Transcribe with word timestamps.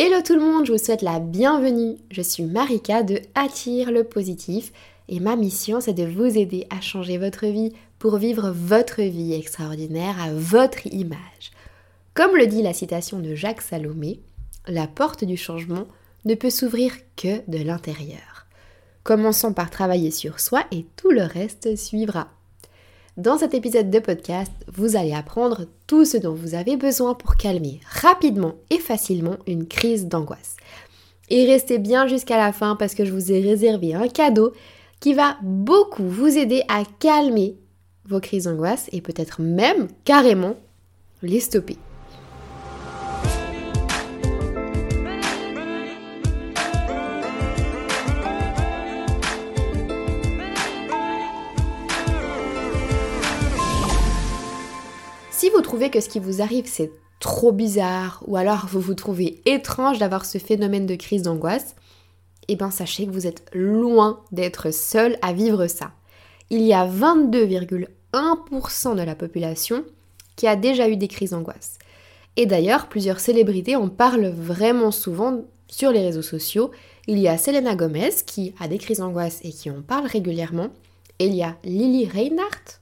Hello 0.00 0.22
tout 0.24 0.34
le 0.34 0.40
monde, 0.40 0.64
je 0.64 0.70
vous 0.70 0.78
souhaite 0.78 1.02
la 1.02 1.18
bienvenue. 1.18 1.96
Je 2.12 2.22
suis 2.22 2.44
Marika 2.44 3.02
de 3.02 3.20
Attire 3.34 3.90
le 3.90 4.04
positif 4.04 4.72
et 5.08 5.18
ma 5.18 5.34
mission 5.34 5.80
c'est 5.80 5.92
de 5.92 6.04
vous 6.04 6.38
aider 6.38 6.68
à 6.70 6.80
changer 6.80 7.18
votre 7.18 7.46
vie 7.46 7.72
pour 7.98 8.16
vivre 8.16 8.50
votre 8.50 9.02
vie 9.02 9.34
extraordinaire 9.34 10.14
à 10.22 10.32
votre 10.32 10.86
image. 10.86 11.50
Comme 12.14 12.36
le 12.36 12.46
dit 12.46 12.62
la 12.62 12.74
citation 12.74 13.18
de 13.18 13.34
Jacques 13.34 13.60
Salomé, 13.60 14.20
la 14.68 14.86
porte 14.86 15.24
du 15.24 15.36
changement 15.36 15.88
ne 16.24 16.36
peut 16.36 16.50
s'ouvrir 16.50 16.92
que 17.16 17.42
de 17.50 17.58
l'intérieur. 17.58 18.46
Commençons 19.02 19.52
par 19.52 19.68
travailler 19.68 20.12
sur 20.12 20.38
soi 20.38 20.62
et 20.70 20.86
tout 20.94 21.10
le 21.10 21.24
reste 21.24 21.74
suivra. 21.74 22.28
Dans 23.18 23.36
cet 23.36 23.52
épisode 23.52 23.90
de 23.90 23.98
podcast, 23.98 24.52
vous 24.72 24.94
allez 24.94 25.12
apprendre 25.12 25.66
tout 25.88 26.04
ce 26.04 26.16
dont 26.16 26.34
vous 26.34 26.54
avez 26.54 26.76
besoin 26.76 27.14
pour 27.14 27.34
calmer 27.34 27.80
rapidement 27.84 28.54
et 28.70 28.78
facilement 28.78 29.38
une 29.48 29.66
crise 29.66 30.06
d'angoisse. 30.06 30.54
Et 31.28 31.44
restez 31.44 31.78
bien 31.78 32.06
jusqu'à 32.06 32.36
la 32.36 32.52
fin 32.52 32.76
parce 32.76 32.94
que 32.94 33.04
je 33.04 33.10
vous 33.12 33.32
ai 33.32 33.40
réservé 33.40 33.92
un 33.92 34.06
cadeau 34.06 34.52
qui 35.00 35.14
va 35.14 35.36
beaucoup 35.42 36.06
vous 36.06 36.38
aider 36.38 36.62
à 36.68 36.84
calmer 37.00 37.56
vos 38.04 38.20
crises 38.20 38.44
d'angoisse 38.44 38.88
et 38.92 39.00
peut-être 39.00 39.42
même 39.42 39.88
carrément 40.04 40.54
les 41.20 41.40
stopper. 41.40 41.76
Si 55.48 55.54
vous 55.54 55.62
trouvez 55.62 55.88
que 55.88 56.02
ce 56.02 56.10
qui 56.10 56.20
vous 56.20 56.42
arrive 56.42 56.66
c'est 56.66 56.90
trop 57.20 57.52
bizarre 57.52 58.22
ou 58.26 58.36
alors 58.36 58.66
vous 58.66 58.82
vous 58.82 58.92
trouvez 58.92 59.40
étrange 59.46 59.98
d'avoir 59.98 60.26
ce 60.26 60.36
phénomène 60.36 60.84
de 60.84 60.94
crise 60.94 61.22
d'angoisse, 61.22 61.74
eh 62.48 62.56
bien 62.56 62.70
sachez 62.70 63.06
que 63.06 63.12
vous 63.12 63.26
êtes 63.26 63.46
loin 63.54 64.20
d'être 64.30 64.70
seul 64.74 65.16
à 65.22 65.32
vivre 65.32 65.66
ça. 65.66 65.92
Il 66.50 66.60
y 66.60 66.74
a 66.74 66.86
22,1% 66.86 68.94
de 68.94 69.00
la 69.00 69.14
population 69.14 69.86
qui 70.36 70.46
a 70.46 70.54
déjà 70.54 70.86
eu 70.86 70.98
des 70.98 71.08
crises 71.08 71.30
d'angoisse. 71.30 71.78
Et 72.36 72.44
d'ailleurs, 72.44 72.90
plusieurs 72.90 73.18
célébrités 73.18 73.74
en 73.74 73.88
parlent 73.88 74.28
vraiment 74.28 74.90
souvent 74.90 75.44
sur 75.66 75.92
les 75.92 76.02
réseaux 76.02 76.20
sociaux. 76.20 76.72
Il 77.06 77.18
y 77.18 77.26
a 77.26 77.38
Selena 77.38 77.74
Gomez 77.74 78.16
qui 78.26 78.52
a 78.60 78.68
des 78.68 78.76
crises 78.76 78.98
d'angoisse 78.98 79.40
et 79.44 79.52
qui 79.52 79.70
en 79.70 79.80
parle 79.80 80.08
régulièrement. 80.08 80.68
Et 81.20 81.28
il 81.28 81.34
y 81.34 81.42
a 81.42 81.56
Lily 81.64 82.06
Reinhardt 82.06 82.80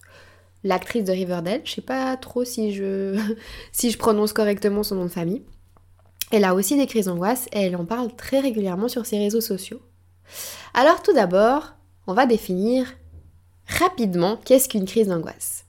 l'actrice 0.67 1.05
de 1.05 1.12
Riverdale. 1.12 1.62
Je 1.64 1.72
sais 1.72 1.81
pas 1.81 2.17
trop 2.17 2.45
si 2.45 2.72
je, 2.72 3.19
si 3.72 3.91
je 3.91 3.98
prononce 3.98 4.33
correctement 4.33 4.83
son 4.83 4.97
nom 4.97 5.05
de 5.05 5.11
famille. 5.11 5.42
Elle 6.33 6.45
a 6.45 6.55
aussi 6.55 6.77
des 6.77 6.86
crises 6.86 7.06
d'angoisse 7.06 7.47
et 7.53 7.61
elle 7.61 7.77
en 7.77 7.84
parle 7.84 8.14
très 8.14 8.41
régulièrement 8.41 8.89
sur 8.89 9.06
ses 9.06 9.19
réseaux 9.19 9.41
sociaux. 9.41 9.81
Alors 10.75 11.03
tout 11.03 11.12
d'abord, 11.12 11.75
on 12.06 12.14
va 12.14 12.27
définir 12.27 12.86
rapidement 13.67 14.36
qu'est-ce 14.45 14.69
qu'une 14.69 14.86
crise 14.86 15.08
d'angoisse. 15.08 15.64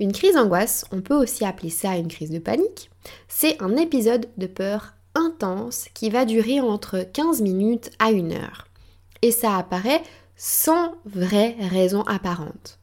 Une 0.00 0.12
crise 0.12 0.34
d'angoisse, 0.34 0.86
on 0.92 1.02
peut 1.02 1.14
aussi 1.14 1.44
appeler 1.44 1.68
ça 1.68 1.96
une 1.96 2.08
crise 2.08 2.30
de 2.30 2.38
panique, 2.38 2.90
c'est 3.28 3.60
un 3.62 3.76
épisode 3.76 4.28
de 4.38 4.46
peur 4.46 4.94
intense 5.14 5.88
qui 5.92 6.08
va 6.08 6.24
durer 6.24 6.60
entre 6.60 7.00
15 7.02 7.42
minutes 7.42 7.90
à 7.98 8.06
1 8.06 8.30
heure. 8.32 8.66
Et 9.22 9.30
ça 9.30 9.56
apparaît 9.56 10.02
sans 10.36 10.94
vraie 11.04 11.56
raison 11.60 12.02
apparente. 12.02 12.79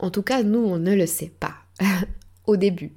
En 0.00 0.10
tout 0.10 0.22
cas, 0.22 0.42
nous, 0.42 0.58
on 0.58 0.78
ne 0.78 0.94
le 0.94 1.06
sait 1.06 1.32
pas 1.38 1.54
au 2.46 2.56
début. 2.56 2.92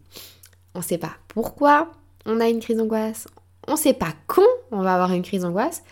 On 0.74 0.80
ne 0.80 0.84
sait 0.84 0.98
pas 0.98 1.16
pourquoi 1.28 1.92
on 2.26 2.40
a 2.40 2.48
une 2.48 2.60
crise 2.60 2.78
d'angoisse. 2.78 3.28
On 3.68 3.74
ne 3.74 3.78
sait 3.78 3.94
pas 3.94 4.14
quand 4.28 4.42
on 4.72 4.82
va 4.82 4.96
avoir 4.96 5.12
une 5.12 5.22
crise 5.22 5.42
d'angoisse. 5.42 5.84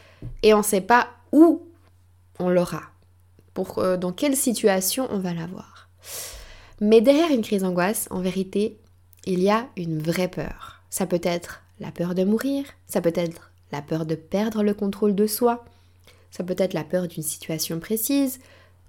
Et 0.42 0.54
on 0.54 0.60
ne 0.60 0.64
sait 0.64 0.82
pas 0.82 1.10
où 1.32 1.62
on 2.40 2.50
l'aura. 2.50 2.82
Pour, 3.54 3.80
euh, 3.80 3.98
dans 3.98 4.14
quelle 4.14 4.36
situation 4.36 5.08
on 5.12 5.20
va 5.20 5.34
l'avoir. 5.34 5.90
Mais 6.80 7.02
derrière 7.02 7.30
une 7.30 7.42
crise 7.42 7.62
d'angoisse, 7.62 8.08
en 8.10 8.22
vérité, 8.22 8.80
il 9.26 9.42
y 9.42 9.50
a 9.50 9.68
une 9.76 10.02
vraie 10.02 10.30
peur. 10.30 10.82
Ça 10.90 11.06
peut 11.06 11.22
être 11.24 11.62
la 11.80 11.92
peur 11.92 12.16
de 12.16 12.24
mourir, 12.24 12.66
ça 12.88 13.02
peut 13.02 13.14
être 13.16 13.52
la 13.72 13.82
peur 13.82 14.06
de 14.06 14.16
perdre 14.16 14.64
le 14.64 14.74
contrôle 14.74 15.16
de 15.16 15.28
soi, 15.28 15.66
ça 16.32 16.44
peut 16.44 16.56
être 16.58 16.74
la 16.74 16.84
peur 16.84 17.08
d'une 17.08 17.24
situation 17.24 17.80
précise, 17.80 18.40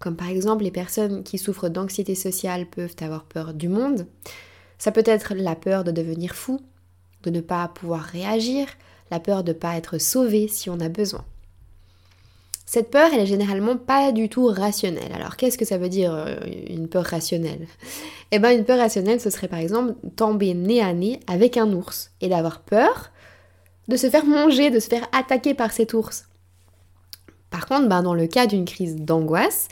comme 0.02 0.16
par 0.16 0.28
exemple 0.28 0.64
les 0.64 0.72
personnes 0.72 1.22
qui 1.22 1.38
souffrent 1.38 1.68
d'anxiété 1.68 2.16
sociale 2.16 2.66
peuvent 2.66 2.96
avoir 3.00 3.24
peur 3.24 3.54
du 3.54 3.68
monde. 3.68 4.06
Ça 4.76 4.90
peut 4.90 5.04
être 5.06 5.32
la 5.34 5.54
peur 5.54 5.84
de 5.84 5.92
devenir 5.92 6.34
fou, 6.34 6.60
de 7.22 7.30
ne 7.30 7.40
pas 7.40 7.68
pouvoir 7.68 8.00
réagir, 8.00 8.66
la 9.12 9.20
peur 9.20 9.44
de 9.44 9.52
ne 9.52 9.56
pas 9.56 9.76
être 9.76 9.98
sauvé 9.98 10.48
si 10.48 10.68
on 10.68 10.80
a 10.80 10.88
besoin. 10.88 11.24
Cette 12.66 12.90
peur, 12.90 13.10
elle 13.12 13.20
est 13.20 13.26
généralement 13.26 13.76
pas 13.76 14.10
du 14.10 14.28
tout 14.28 14.46
rationnelle. 14.46 15.12
Alors 15.14 15.36
qu'est-ce 15.36 15.58
que 15.58 15.64
ça 15.64 15.78
veut 15.78 15.88
dire 15.88 16.12
euh, 16.12 16.34
une 16.68 16.88
peur 16.88 17.04
rationnelle? 17.04 17.68
Eh 18.32 18.40
bien 18.40 18.50
une 18.50 18.64
peur 18.64 18.78
rationnelle, 18.78 19.20
ce 19.20 19.30
serait 19.30 19.46
par 19.46 19.60
exemple 19.60 19.94
tomber 20.16 20.54
nez 20.54 20.82
à 20.82 20.92
nez 20.94 21.20
avec 21.28 21.56
un 21.56 21.72
ours 21.72 22.10
et 22.20 22.28
d'avoir 22.28 22.62
peur 22.62 23.12
de 23.86 23.96
se 23.96 24.10
faire 24.10 24.24
manger, 24.24 24.70
de 24.70 24.80
se 24.80 24.88
faire 24.88 25.06
attaquer 25.12 25.54
par 25.54 25.70
cet 25.70 25.94
ours. 25.94 26.26
Par 27.50 27.66
contre, 27.66 27.88
ben, 27.88 28.02
dans 28.02 28.14
le 28.14 28.26
cas 28.26 28.46
d'une 28.46 28.64
crise 28.64 28.96
d'angoisse, 28.96 29.68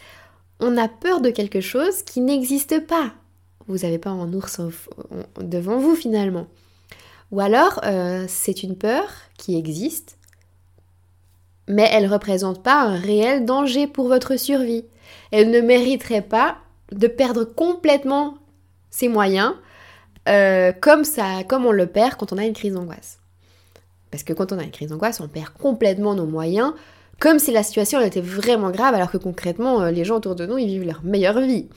on 0.60 0.76
a 0.76 0.88
peur 0.88 1.20
de 1.20 1.30
quelque 1.30 1.60
chose 1.60 2.02
qui 2.02 2.20
n'existe 2.20 2.86
pas. 2.86 3.12
Vous 3.66 3.78
n'avez 3.78 3.98
pas 3.98 4.10
un 4.10 4.32
ours 4.32 4.60
devant 5.40 5.78
vous 5.78 5.94
finalement. 5.94 6.46
Ou 7.30 7.40
alors, 7.40 7.80
euh, 7.84 8.24
c'est 8.28 8.62
une 8.62 8.76
peur 8.76 9.08
qui 9.38 9.56
existe, 9.56 10.18
mais 11.68 11.88
elle 11.92 12.04
ne 12.04 12.12
représente 12.12 12.62
pas 12.62 12.82
un 12.82 12.98
réel 12.98 13.44
danger 13.44 13.86
pour 13.86 14.08
votre 14.08 14.36
survie. 14.36 14.84
Elle 15.30 15.50
ne 15.50 15.60
mériterait 15.60 16.22
pas 16.22 16.58
de 16.90 17.06
perdre 17.06 17.44
complètement 17.44 18.38
ses 18.90 19.08
moyens 19.08 19.54
euh, 20.28 20.72
comme, 20.72 21.04
ça, 21.04 21.44
comme 21.46 21.66
on 21.66 21.72
le 21.72 21.86
perd 21.86 22.16
quand 22.16 22.32
on 22.32 22.38
a 22.38 22.44
une 22.44 22.52
crise 22.54 22.74
d'angoisse. 22.74 23.20
Parce 24.10 24.24
que 24.24 24.32
quand 24.32 24.52
on 24.52 24.58
a 24.58 24.64
une 24.64 24.72
crise 24.72 24.88
d'angoisse, 24.88 25.20
on 25.20 25.28
perd 25.28 25.50
complètement 25.50 26.14
nos 26.14 26.26
moyens 26.26 26.74
comme 27.20 27.38
si 27.38 27.52
la 27.52 27.62
situation 27.62 28.00
était 28.00 28.20
vraiment 28.20 28.70
grave 28.70 28.94
alors 28.94 29.10
que 29.10 29.18
concrètement 29.18 29.82
euh, 29.82 29.90
les 29.92 30.04
gens 30.04 30.16
autour 30.16 30.34
de 30.34 30.46
nous 30.46 30.58
ils 30.58 30.66
vivent 30.66 30.86
leur 30.86 31.04
meilleure 31.04 31.40
vie. 31.40 31.68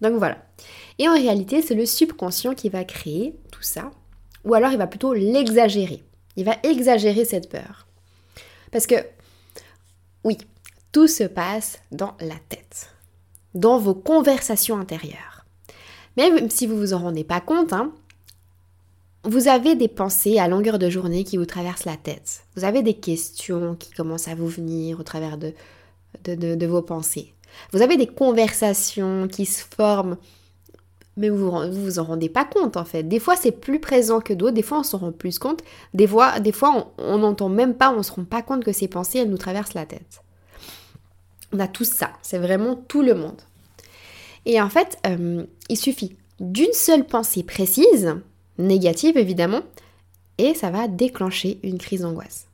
Donc 0.00 0.14
voilà. 0.14 0.38
Et 0.98 1.08
en 1.08 1.12
réalité 1.12 1.62
c'est 1.62 1.74
le 1.74 1.86
subconscient 1.86 2.54
qui 2.54 2.68
va 2.68 2.82
créer 2.82 3.36
tout 3.52 3.62
ça, 3.62 3.92
ou 4.44 4.54
alors 4.54 4.72
il 4.72 4.78
va 4.78 4.88
plutôt 4.88 5.12
l'exagérer. 5.12 6.02
Il 6.36 6.44
va 6.44 6.56
exagérer 6.62 7.24
cette 7.24 7.50
peur. 7.50 7.86
Parce 8.72 8.86
que 8.86 8.94
oui, 10.24 10.38
tout 10.92 11.06
se 11.06 11.24
passe 11.24 11.80
dans 11.92 12.14
la 12.20 12.36
tête, 12.48 12.90
dans 13.54 13.78
vos 13.78 13.94
conversations 13.94 14.78
intérieures. 14.78 15.44
Même 16.16 16.50
si 16.50 16.66
vous 16.66 16.76
vous 16.76 16.94
en 16.94 16.98
rendez 16.98 17.24
pas 17.24 17.40
compte, 17.40 17.72
hein, 17.72 17.92
vous 19.24 19.48
avez 19.48 19.74
des 19.74 19.88
pensées 19.88 20.38
à 20.38 20.48
longueur 20.48 20.78
de 20.78 20.88
journée 20.88 21.24
qui 21.24 21.36
vous 21.36 21.46
traversent 21.46 21.84
la 21.84 21.96
tête. 21.96 22.44
Vous 22.56 22.64
avez 22.64 22.82
des 22.82 22.94
questions 22.94 23.76
qui 23.78 23.90
commencent 23.90 24.28
à 24.28 24.34
vous 24.34 24.48
venir 24.48 24.98
au 24.98 25.02
travers 25.02 25.36
de, 25.36 26.66
vos 26.66 26.82
pensées. 26.82 27.34
Vous 27.72 27.82
avez 27.82 27.96
des 27.96 28.06
conversations 28.06 29.28
qui 29.28 29.44
se 29.44 29.62
forment, 29.76 30.16
mais 31.16 31.28
vous 31.28 31.50
vous, 31.50 31.84
vous 31.84 31.98
en 31.98 32.04
rendez 32.04 32.30
pas 32.30 32.46
compte 32.46 32.76
en 32.76 32.84
fait. 32.84 33.02
Des 33.02 33.18
fois 33.18 33.36
c'est 33.36 33.52
plus 33.52 33.80
présent 33.80 34.20
que 34.20 34.32
d'autres, 34.32 34.54
des 34.54 34.62
fois 34.62 34.78
on 34.78 34.84
s'en 34.84 34.98
rend 34.98 35.12
plus 35.12 35.38
compte, 35.38 35.60
des 35.92 36.06
fois, 36.06 36.40
des 36.40 36.52
fois 36.52 36.92
on 36.96 37.18
n'entend 37.18 37.50
même 37.50 37.74
pas, 37.74 37.92
on 37.92 38.02
se 38.02 38.12
rend 38.12 38.24
pas 38.24 38.42
compte 38.42 38.64
que 38.64 38.72
ces 38.72 38.88
pensées 38.88 39.18
elles 39.18 39.30
nous 39.30 39.36
traversent 39.36 39.74
la 39.74 39.84
tête. 39.84 40.22
On 41.52 41.58
a 41.58 41.68
tout 41.68 41.84
ça, 41.84 42.12
c'est 42.22 42.38
vraiment 42.38 42.76
tout 42.76 43.02
le 43.02 43.14
monde. 43.14 43.42
Et 44.46 44.62
en 44.62 44.70
fait, 44.70 44.96
euh, 45.06 45.44
il 45.68 45.76
suffit 45.76 46.16
d'une 46.38 46.72
seule 46.72 47.04
pensée 47.04 47.42
précise 47.42 48.14
négative 48.60 49.16
évidemment, 49.16 49.62
et 50.38 50.54
ça 50.54 50.70
va 50.70 50.88
déclencher 50.88 51.60
une 51.62 51.78
crise 51.78 52.00
d'angoisse. 52.00 52.48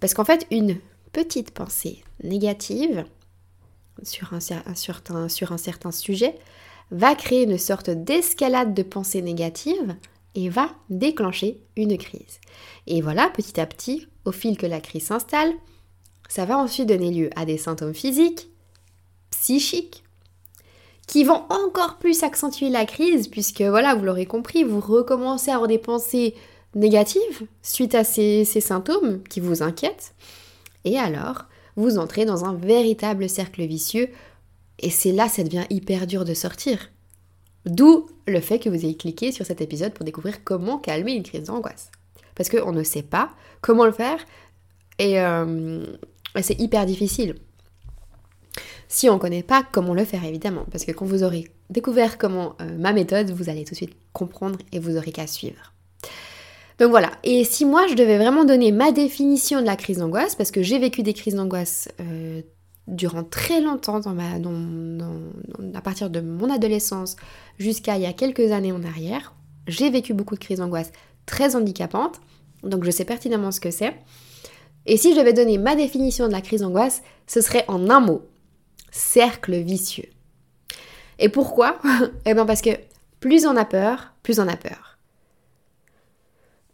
Parce 0.00 0.14
qu'en 0.14 0.24
fait, 0.24 0.46
une 0.50 0.78
petite 1.12 1.52
pensée 1.52 2.02
négative 2.24 3.04
sur 4.02 4.32
un, 4.32 4.40
certain, 4.40 5.90
sujet 5.90 6.34
va 6.90 7.14
créer 7.14 7.44
une 7.44 7.58
sorte 7.58 7.90
d'escalade 7.90 8.74
de 8.74 8.82
pensée 8.82 9.22
négative 9.22 9.94
et 10.34 10.48
va 10.48 10.74
déclencher 10.90 11.60
une 11.76 11.96
crise. 11.98 12.40
Et 12.86 13.00
voilà, 13.00 13.28
petit 13.28 13.60
à 13.60 13.66
petit, 13.66 14.08
au 14.24 14.32
fil 14.32 14.56
que 14.56 14.66
la 14.66 14.80
crise 14.80 15.04
s'installe, 15.04 15.52
ça 16.28 16.46
va 16.46 16.58
ensuite 16.58 16.88
donner 16.88 17.10
lieu 17.10 17.30
à 17.36 17.44
des 17.44 17.58
symptômes 17.58 17.94
physiques, 17.94 18.48
psychiques, 19.30 20.02
qui 21.12 21.24
vont 21.24 21.42
encore 21.50 21.98
plus 21.98 22.22
accentuer 22.22 22.70
la 22.70 22.86
crise, 22.86 23.28
puisque 23.28 23.60
voilà, 23.60 23.94
vous 23.94 24.02
l'aurez 24.02 24.24
compris, 24.24 24.64
vous 24.64 24.80
recommencez 24.80 25.50
à 25.50 25.56
avoir 25.56 25.68
des 25.68 25.76
pensées 25.76 26.34
négatives 26.74 27.46
suite 27.60 27.94
à 27.94 28.02
ces, 28.02 28.46
symptômes 28.46 29.22
qui 29.24 29.38
vous 29.38 29.62
inquiètent, 29.62 30.14
et 30.86 30.98
alors 30.98 31.44
vous 31.76 31.98
entrez 31.98 32.24
dans 32.24 32.46
un 32.46 32.54
véritable 32.54 33.28
cercle 33.28 33.62
vicieux, 33.66 34.08
et 34.78 34.88
c'est 34.88 35.12
là 35.12 35.28
ça 35.28 35.44
devient 35.44 35.66
hyper 35.68 36.06
dur 36.06 36.24
de 36.24 36.32
sortir. 36.32 36.88
D'où 37.66 38.06
le 38.26 38.40
fait 38.40 38.58
que 38.58 38.70
vous 38.70 38.82
ayez 38.82 38.96
cliqué 38.96 39.32
sur 39.32 39.44
cet 39.44 39.60
épisode 39.60 39.92
pour 39.92 40.06
découvrir 40.06 40.42
comment 40.44 40.78
calmer 40.78 41.12
une 41.12 41.24
crise 41.24 41.44
d'angoisse. 41.44 41.90
parce 42.34 42.48
qu'on 42.48 42.72
ne 42.72 42.82
sait 42.82 43.02
pas 43.02 43.32
comment 43.60 43.84
le 43.84 43.92
faire 43.92 44.24
et, 44.98 45.20
euh, 45.20 45.84
c'est 46.40 46.58
hyper 46.58 46.86
difficile. 46.86 47.34
Si 48.92 49.08
on 49.08 49.14
ne 49.14 49.18
connaît 49.18 49.42
pas 49.42 49.64
comment 49.72 49.94
le 49.94 50.04
faire, 50.04 50.22
évidemment, 50.22 50.66
parce 50.70 50.84
que 50.84 50.92
quand 50.92 51.06
vous 51.06 51.24
aurez 51.24 51.50
découvert 51.70 52.18
comment 52.18 52.56
euh, 52.60 52.76
ma 52.76 52.92
méthode, 52.92 53.30
vous 53.30 53.48
allez 53.48 53.64
tout 53.64 53.70
de 53.70 53.76
suite 53.76 53.96
comprendre 54.12 54.58
et 54.70 54.78
vous 54.78 54.98
aurez 54.98 55.12
qu'à 55.12 55.26
suivre. 55.26 55.72
Donc 56.78 56.90
voilà, 56.90 57.10
et 57.24 57.42
si 57.44 57.64
moi 57.64 57.86
je 57.86 57.94
devais 57.94 58.18
vraiment 58.18 58.44
donner 58.44 58.70
ma 58.70 58.92
définition 58.92 59.62
de 59.62 59.66
la 59.66 59.76
crise 59.76 59.96
d'angoisse, 59.96 60.34
parce 60.34 60.50
que 60.50 60.62
j'ai 60.62 60.78
vécu 60.78 61.02
des 61.02 61.14
crises 61.14 61.36
d'angoisse 61.36 61.88
euh, 62.02 62.42
durant 62.86 63.24
très 63.24 63.62
longtemps, 63.62 64.02
à 64.04 65.80
partir 65.80 66.10
de 66.10 66.20
mon 66.20 66.50
adolescence 66.50 67.16
jusqu'à 67.58 67.96
il 67.96 68.02
y 68.02 68.06
a 68.06 68.12
quelques 68.12 68.52
années 68.52 68.72
en 68.72 68.84
arrière, 68.84 69.32
j'ai 69.68 69.88
vécu 69.88 70.12
beaucoup 70.12 70.34
de 70.34 70.40
crises 70.40 70.58
d'angoisse 70.58 70.92
très 71.24 71.56
handicapantes, 71.56 72.20
donc 72.62 72.84
je 72.84 72.90
sais 72.90 73.06
pertinemment 73.06 73.52
ce 73.52 73.60
que 73.60 73.70
c'est. 73.70 73.94
Et 74.84 74.98
si 74.98 75.14
je 75.14 75.18
devais 75.18 75.32
donner 75.32 75.56
ma 75.56 75.76
définition 75.76 76.26
de 76.26 76.32
la 76.32 76.42
crise 76.42 76.60
d'angoisse, 76.60 77.02
ce 77.26 77.40
serait 77.40 77.64
en 77.68 77.88
un 77.88 78.00
mot, 78.00 78.28
cercle 78.92 79.56
vicieux. 79.56 80.08
Et 81.18 81.28
pourquoi 81.28 81.80
Eh 82.26 82.34
bien 82.34 82.46
parce 82.46 82.62
que 82.62 82.70
plus 83.18 83.46
on 83.46 83.56
a 83.56 83.64
peur, 83.64 84.12
plus 84.22 84.38
on 84.38 84.46
a 84.46 84.56
peur. 84.56 84.98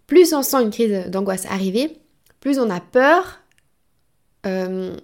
Plus 0.07 0.35
on 0.35 0.43
sent 0.43 0.63
une 0.63 0.71
crise 0.71 1.07
d'angoisse 1.09 1.47
arriver, 1.47 1.99
plus 2.41 2.59
on 2.59 2.69
a 2.71 2.81
peur 2.81 3.41
euh, 4.47 4.95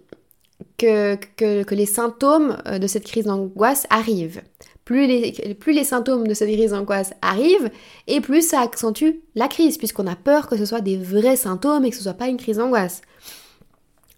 que, 0.78 1.74
les 1.74 1.86
symptômes 1.86 2.56
euh, 2.66 2.78
de 2.78 2.86
cette 2.86 3.04
crise 3.04 3.26
d'angoisse 3.26 3.86
arrivent. 3.90 4.42
Plus 4.84 5.06
les, 5.06 5.54
plus 5.54 5.72
les 5.72 5.84
symptômes 5.84 6.26
de 6.26 6.34
cette 6.34 6.50
crise 6.50 6.72
d'angoisse 6.72 7.12
arrivent, 7.22 7.70
et 8.06 8.20
plus 8.20 8.46
ça 8.46 8.60
accentue 8.60 9.20
la 9.34 9.48
crise, 9.48 9.78
puisqu'on 9.78 10.06
a 10.06 10.16
peur 10.16 10.46
que 10.46 10.56
ce 10.56 10.66
soit 10.66 10.82
des 10.82 10.96
vrais 10.96 11.36
symptômes 11.36 11.84
et 11.84 11.90
que 11.90 11.96
ce 11.96 12.02
soit 12.02 12.14
pas 12.14 12.28
une 12.28 12.36
crise 12.36 12.58
d'angoisse. 12.58 13.00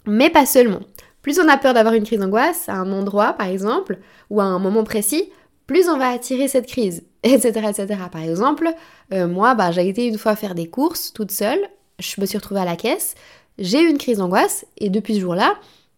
Mais 0.07 0.31
pas 0.31 0.47
seulement. 0.47 0.81
Plus 1.27 1.41
on 1.41 1.49
a 1.49 1.57
peur 1.57 1.75
d'avoir 1.75 1.95
une 1.95 2.05
crise 2.05 2.21
d'angoisse 2.21 2.69
à 2.69 2.75
un 2.75 2.93
endroit, 2.93 3.33
par 3.33 3.49
exemple, 3.49 3.99
ou 4.31 4.41
à 4.41 4.45
un 4.45 4.61
moment 4.61 4.85
précis, 4.85 5.29
plus 5.67 5.89
on 5.89 5.99
va 5.99 6.11
attirer 6.11 6.47
cette 6.47 6.67
crise, 6.67 7.03
etc. 7.25 7.49
etc. 7.69 8.01
Par 8.13 8.23
exemple, 8.23 8.73
euh, 9.13 9.27
moi, 9.27 9.57
bah, 9.57 9.73
j'ai 9.73 9.89
été 9.89 10.07
une 10.07 10.19
fois 10.19 10.37
faire 10.37 10.55
des 10.55 10.69
courses 10.69 11.13
toute 11.13 11.33
seule, 11.33 11.59
je 11.99 12.21
me 12.21 12.27
suis 12.27 12.39
retrouvée 12.39 12.61
à 12.61 12.65
la 12.65 12.77
caisse, 12.77 13.17
j'ai 13.59 13.83
eu 13.83 13.89
une 13.89 13.99
crise 13.99 14.19
d'angoisse, 14.19 14.67
et 14.79 14.89
depuis 14.89 15.17
ce 15.17 15.21
jour-là, 15.21 15.57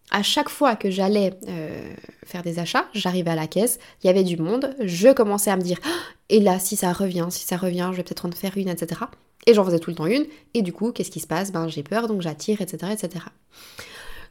à 0.09 0.23
chaque 0.23 0.49
fois 0.49 0.75
que 0.75 0.89
j'allais 0.89 1.35
euh, 1.47 1.93
faire 2.25 2.41
des 2.41 2.57
achats, 2.57 2.85
j'arrivais 2.95 3.29
à 3.29 3.35
la 3.35 3.45
caisse, 3.45 3.77
il 4.03 4.07
y 4.07 4.09
avait 4.09 4.23
du 4.23 4.37
monde, 4.37 4.75
je 4.83 5.13
commençais 5.13 5.51
à 5.51 5.57
me 5.57 5.61
dire 5.61 5.77
et 6.29 6.39
là 6.39 6.57
si 6.57 6.75
ça 6.75 6.91
revient, 6.91 7.27
si 7.29 7.45
ça 7.45 7.55
revient, 7.55 7.89
je 7.91 7.97
vais 7.97 8.03
peut-être 8.03 8.25
en 8.25 8.31
faire 8.31 8.57
une, 8.57 8.67
etc. 8.67 9.01
Et 9.45 9.53
j'en 9.53 9.63
faisais 9.63 9.77
tout 9.77 9.91
le 9.91 9.95
temps 9.95 10.07
une, 10.07 10.25
et 10.55 10.63
du 10.63 10.73
coup, 10.73 10.91
qu'est-ce 10.91 11.11
qui 11.11 11.19
se 11.19 11.27
passe? 11.27 11.51
Ben 11.51 11.67
j'ai 11.67 11.83
peur, 11.83 12.07
donc 12.07 12.23
j'attire, 12.23 12.61
etc., 12.61 12.93
etc. 12.93 13.25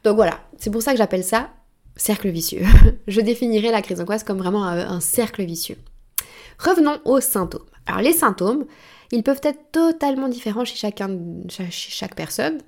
Donc 0.03 0.15
voilà, 0.15 0.39
c'est 0.57 0.69
pour 0.69 0.81
ça 0.81 0.91
que 0.91 0.97
j'appelle 0.97 1.23
ça 1.23 1.49
cercle 1.95 2.29
vicieux. 2.29 2.63
je 3.07 3.21
définirais 3.21 3.71
la 3.71 3.81
crise 3.81 3.97
d'angoisse 3.97 4.23
comme 4.23 4.37
vraiment 4.37 4.63
un 4.65 4.99
cercle 5.01 5.43
vicieux. 5.43 5.77
Revenons 6.59 6.99
aux 7.05 7.19
symptômes. 7.19 7.65
Alors 7.85 8.01
les 8.01 8.13
symptômes, 8.13 8.65
ils 9.11 9.23
peuvent 9.23 9.41
être 9.43 9.71
totalement 9.71 10.27
différents 10.27 10.65
chez, 10.65 10.75
chaque 11.71 12.15
personne 12.15 12.59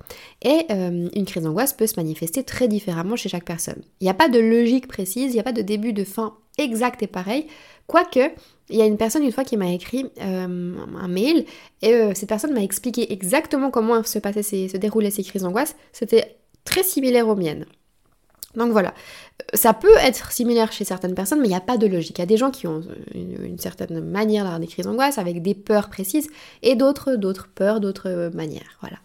et 0.41 0.65
euh, 0.71 1.07
une 1.13 1.25
crise 1.25 1.43
d'angoisse 1.43 1.73
peut 1.73 1.87
se 1.87 1.97
manifester 1.97 2.43
très 2.43 2.67
différemment 2.67 3.15
chez 3.15 3.29
chaque 3.29 3.45
personne. 3.45 3.81
Il 3.99 4.05
n'y 4.05 4.09
a 4.09 4.15
pas 4.15 4.29
de 4.29 4.39
logique 4.39 4.87
précise, 4.87 5.31
il 5.31 5.33
n'y 5.33 5.39
a 5.39 5.43
pas 5.43 5.51
de 5.51 5.61
début, 5.61 5.93
de 5.93 6.03
fin 6.03 6.33
exact 6.57 7.03
et 7.03 7.07
pareil, 7.07 7.47
quoique 7.87 8.31
il 8.69 8.77
y 8.77 8.81
a 8.81 8.85
une 8.85 8.97
personne 8.97 9.23
une 9.23 9.31
fois 9.31 9.43
qui 9.43 9.57
m'a 9.57 9.71
écrit 9.71 10.05
euh, 10.21 10.73
un 10.99 11.07
mail 11.07 11.45
et 11.81 11.93
euh, 11.93 12.13
cette 12.15 12.29
personne 12.29 12.53
m'a 12.53 12.63
expliqué 12.63 13.11
exactement 13.11 13.69
comment 13.69 14.01
se, 14.03 14.17
passaient 14.17 14.67
se 14.69 14.77
déroulaient 14.77 15.11
ces 15.11 15.23
crises 15.23 15.43
d'angoisse. 15.43 15.75
C'était 15.91 16.37
très 16.63 16.83
similaire 16.83 17.27
aux 17.27 17.35
miennes. 17.35 17.65
Donc 18.55 18.71
voilà, 18.71 18.93
ça 19.53 19.73
peut 19.73 19.95
être 20.01 20.31
similaire 20.31 20.71
chez 20.71 20.83
certaines 20.83 21.15
personnes, 21.15 21.39
mais 21.39 21.47
il 21.47 21.51
n'y 21.51 21.55
a 21.55 21.61
pas 21.61 21.77
de 21.77 21.87
logique. 21.87 22.17
Il 22.17 22.21
y 22.21 22.23
a 22.23 22.27
des 22.27 22.37
gens 22.37 22.51
qui 22.51 22.67
ont 22.67 22.81
une, 23.13 23.57
certaine 23.59 24.01
manière 24.01 24.43
d'avoir 24.43 24.59
des 24.59 24.67
crises 24.67 24.85
d'angoisse 24.85 25.17
avec 25.17 25.41
des 25.41 25.55
peurs 25.55 25.89
précises 25.89 26.29
et 26.61 26.75
d'autres, 26.75 27.15
d'autres 27.15 27.47
peurs, 27.53 27.79
d'autres 27.79 28.31
manières. 28.33 28.77
Voilà. 28.81 28.97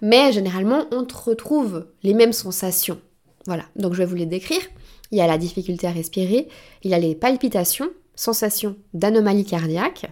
Mais 0.00 0.32
généralement, 0.32 0.86
on 0.90 1.06
retrouve 1.14 1.86
les 2.02 2.14
mêmes 2.14 2.32
sensations. 2.32 3.00
Voilà, 3.46 3.64
donc 3.76 3.92
je 3.94 3.98
vais 3.98 4.06
vous 4.06 4.16
les 4.16 4.26
décrire. 4.26 4.62
Il 5.10 5.18
y 5.18 5.20
a 5.20 5.26
la 5.26 5.38
difficulté 5.38 5.86
à 5.86 5.92
respirer, 5.92 6.48
il 6.82 6.90
y 6.90 6.94
a 6.94 6.98
les 6.98 7.14
palpitations, 7.14 7.90
sensations 8.14 8.76
d'anomalie 8.94 9.44
cardiaque, 9.44 10.06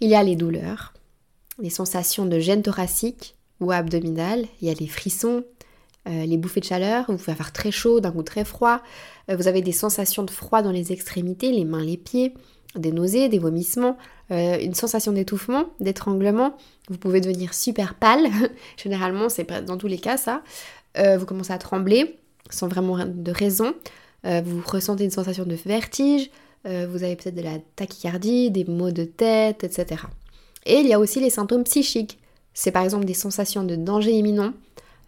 il 0.00 0.10
y 0.10 0.14
a 0.14 0.22
les 0.22 0.36
douleurs, 0.36 0.92
les 1.58 1.70
sensations 1.70 2.26
de 2.26 2.38
gêne 2.38 2.62
thoracique 2.62 3.36
ou 3.60 3.72
abdominale, 3.72 4.44
il 4.60 4.68
y 4.68 4.70
a 4.70 4.74
les 4.74 4.86
frissons, 4.86 5.44
euh, 6.06 6.26
les 6.26 6.36
bouffées 6.36 6.60
de 6.60 6.66
chaleur, 6.66 7.06
vous 7.08 7.16
pouvez 7.16 7.32
avoir 7.32 7.50
très 7.50 7.70
chaud, 7.70 8.00
d'un 8.00 8.12
coup 8.12 8.22
très 8.22 8.44
froid, 8.44 8.82
euh, 9.30 9.36
vous 9.36 9.48
avez 9.48 9.62
des 9.62 9.72
sensations 9.72 10.22
de 10.22 10.30
froid 10.30 10.60
dans 10.60 10.70
les 10.70 10.92
extrémités, 10.92 11.50
les 11.50 11.64
mains, 11.64 11.82
les 11.82 11.96
pieds, 11.96 12.34
des 12.74 12.92
nausées, 12.92 13.30
des 13.30 13.38
vomissements, 13.38 13.96
euh, 14.30 14.58
une 14.60 14.74
sensation 14.74 15.12
d'étouffement, 15.12 15.64
d'étranglement, 15.80 16.56
vous 16.90 16.98
pouvez 16.98 17.22
devenir 17.22 17.54
super 17.54 17.94
pâle, 17.94 18.26
généralement 18.76 19.30
c'est 19.30 19.50
dans 19.64 19.78
tous 19.78 19.86
les 19.86 19.98
cas 19.98 20.16
ça, 20.16 20.42
vous 20.96 21.26
commencez 21.26 21.52
à 21.52 21.58
trembler 21.58 22.20
sans 22.50 22.68
vraiment 22.68 23.04
de 23.04 23.32
raison, 23.32 23.74
vous 24.22 24.62
ressentez 24.64 25.02
une 25.02 25.10
sensation 25.10 25.44
de 25.44 25.56
vertige, 25.56 26.30
vous 26.64 27.02
avez 27.02 27.16
peut-être 27.16 27.34
de 27.34 27.42
la 27.42 27.58
tachycardie, 27.74 28.52
des 28.52 28.64
maux 28.64 28.92
de 28.92 29.02
tête, 29.02 29.64
etc. 29.64 30.02
Et 30.66 30.76
il 30.76 30.86
y 30.86 30.92
a 30.92 31.00
aussi 31.00 31.18
les 31.18 31.30
symptômes 31.30 31.64
psychiques, 31.64 32.20
c'est 32.52 32.70
par 32.70 32.84
exemple 32.84 33.06
des 33.06 33.14
sensations 33.14 33.64
de 33.64 33.74
danger 33.74 34.12
imminent, 34.12 34.52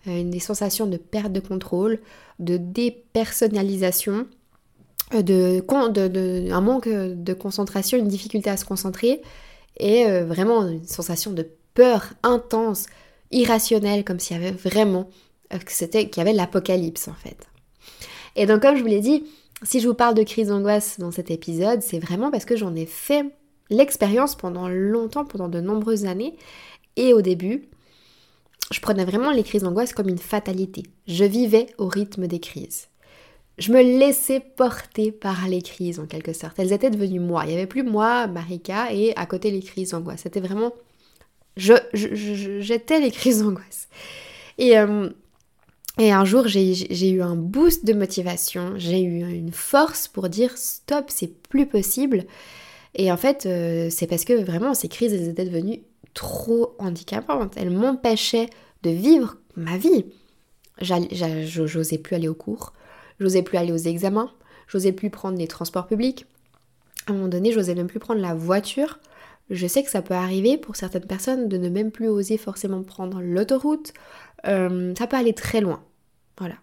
des 0.04 0.40
sensations 0.40 0.87
de 0.87 0.96
perte 0.96 1.32
de 1.32 1.40
contrôle, 1.40 1.98
de 2.38 2.56
dépersonnalisation, 2.56 4.26
euh, 5.14 5.22
de, 5.22 6.52
un 6.52 6.60
manque 6.60 6.88
de 6.88 7.32
concentration, 7.32 7.98
une 7.98 8.08
difficulté 8.08 8.50
à 8.50 8.56
se 8.56 8.64
concentrer 8.64 9.22
et 9.78 10.06
euh, 10.06 10.25
vraiment 10.25 10.66
une 10.66 10.84
sensation 10.84 11.32
de 11.32 11.48
peur 11.75 12.12
intense, 12.22 12.87
irrationnelle, 13.31 14.04
comme 14.04 14.19
s'il 14.19 14.37
y 14.37 14.40
avait 14.40 14.56
vraiment 14.56 15.08
que 15.50 15.70
c'était 15.70 16.08
qu'il 16.08 16.19
y 16.19 16.26
avait 16.26 16.32
l'apocalypse 16.32 17.06
en 17.06 17.14
fait. 17.14 17.37
Et 18.34 18.46
donc 18.46 18.62
comme 18.62 18.76
je 18.76 18.82
vous 18.82 18.88
l'ai 18.88 19.00
dit, 19.00 19.25
si 19.62 19.81
je 19.81 19.87
vous 19.87 19.94
parle 19.94 20.14
de 20.14 20.25
crise 20.25 20.49
d'angoisse 20.49 20.99
dans 20.99 21.12
cet 21.12 21.31
épisode, 21.31 21.82
c'est 21.82 21.99
vraiment 21.99 22.31
parce 22.31 22.44
que 22.44 22.56
j'en 22.56 22.75
ai 22.75 22.87
fait 22.87 23.25
l'expérience 23.70 24.34
pendant 24.34 24.69
longtemps, 24.69 25.25
pendant 25.25 25.49
de 25.49 25.60
nombreuses 25.60 26.04
années. 26.04 26.37
Et 26.96 27.12
au 27.12 27.22
début, 27.22 27.69
je 28.72 28.80
prenais 28.80 29.04
vraiment 29.04 29.30
les 29.30 29.44
crises 29.44 29.62
d'angoisse 29.62 29.92
comme 29.92 30.08
une 30.08 30.18
fatalité. 30.18 30.82
Je 31.06 31.25
vivais 31.25 31.66
au 31.78 31.87
rythme 31.87 32.26
des 32.26 32.40
crises. 32.40 32.88
Je 33.58 33.73
me 33.73 33.80
laissais 33.80 34.40
porter 34.40 35.12
par 35.12 35.49
les 35.49 35.62
crises 35.62 35.99
en 35.99 36.06
quelque 36.06 36.32
sorte. 36.32 36.58
Elles 36.58 36.73
étaient 36.73 36.90
devenues 36.90 37.20
moi. 37.20 37.44
Il 37.44 37.49
n'y 37.49 37.54
avait 37.54 37.66
plus 37.66 37.85
moi, 37.85 38.26
Marika, 38.26 38.92
et 38.92 39.16
à 39.16 39.25
côté 39.25 39.50
les 39.50 39.62
crises 39.62 39.90
d'angoisse. 39.90 40.23
C'était 40.25 40.40
vraiment... 40.40 40.73
Je, 41.56 41.73
j'étais 41.94 43.00
les 43.00 43.11
crises 43.11 43.42
d'angoisse. 43.42 43.88
Et, 44.58 44.76
euh, 44.78 45.08
un 45.99 46.25
jour, 46.26 46.46
j'ai 46.49 47.11
eu 47.11 47.23
un 47.23 47.37
boost 47.37 47.87
de 47.87 47.94
motivation. 47.94 48.75
J'ai 48.76 49.00
eu 49.00 49.20
une 49.20 49.52
force 49.52 50.08
pour 50.08 50.28
dire 50.28 50.58
stop, 50.58 51.06
c'est 51.08 51.32
plus 51.49 51.66
possible. 51.66 52.26
Et 52.94 53.11
en 53.11 53.16
fait, 53.16 53.46
euh, 53.46 53.88
c'est 53.90 54.06
parce 54.06 54.25
que 54.25 54.35
vraiment, 54.35 54.75
ces 54.75 54.88
crises, 54.88 55.14
elles 55.14 55.28
étaient 55.28 55.44
devenues 55.46 55.80
trop 56.16 56.75
handicapante. 56.80 57.52
Elle 57.56 57.70
m'empêchait 57.70 58.50
de 58.82 58.90
vivre 58.90 59.37
ma 59.54 59.76
vie. 59.76 60.06
J'osais 60.80 61.99
plus 61.99 62.16
aller 62.16 62.28
aux 62.28 62.35
cours, 62.35 62.73
j'osais 63.20 63.42
plus 63.42 63.56
aller 63.56 63.73
aux 63.73 63.76
examens, 63.76 64.32
j'osais 64.66 64.92
plus 64.92 65.11
prendre 65.11 65.38
les 65.38 65.46
transports 65.46 65.87
publics. 65.87 66.26
À 67.06 67.12
un 67.12 67.14
moment 67.14 67.28
donné, 67.28 67.52
j'osais 67.52 67.75
même 67.75 67.87
plus 67.87 68.00
prendre 68.00 68.20
la 68.20 68.35
voiture. 68.35 68.99
Je 69.49 69.66
sais 69.66 69.85
que 69.85 69.90
ça 69.90 70.02
peut 70.02 70.14
arriver 70.14 70.58
pour 70.58 70.75
certaines 70.75 71.06
personnes 71.06 71.49
de 71.49 71.56
ne 71.56 71.68
même 71.68 71.92
plus 71.92 72.08
oser 72.08 72.37
forcément 72.37 72.82
prendre 72.82 73.20
l'autoroute. 73.20 73.92
Euh, 74.46 74.92
ça 74.99 75.06
peut 75.06 75.16
aller 75.16 75.35
très 75.35 75.61
loin. 75.61 75.85
Voilà. 76.37 76.56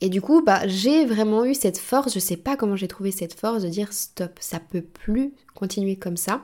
Et 0.00 0.08
du 0.08 0.22
coup, 0.22 0.42
bah, 0.42 0.66
j'ai 0.66 1.04
vraiment 1.04 1.44
eu 1.44 1.54
cette 1.54 1.76
force, 1.76 2.14
je 2.14 2.20
sais 2.20 2.38
pas 2.38 2.56
comment 2.56 2.74
j'ai 2.74 2.88
trouvé 2.88 3.10
cette 3.10 3.34
force 3.34 3.62
de 3.62 3.68
dire 3.68 3.92
stop, 3.92 4.32
ça 4.40 4.58
peut 4.58 4.80
plus 4.80 5.34
continuer 5.54 5.96
comme 5.96 6.16
ça. 6.16 6.42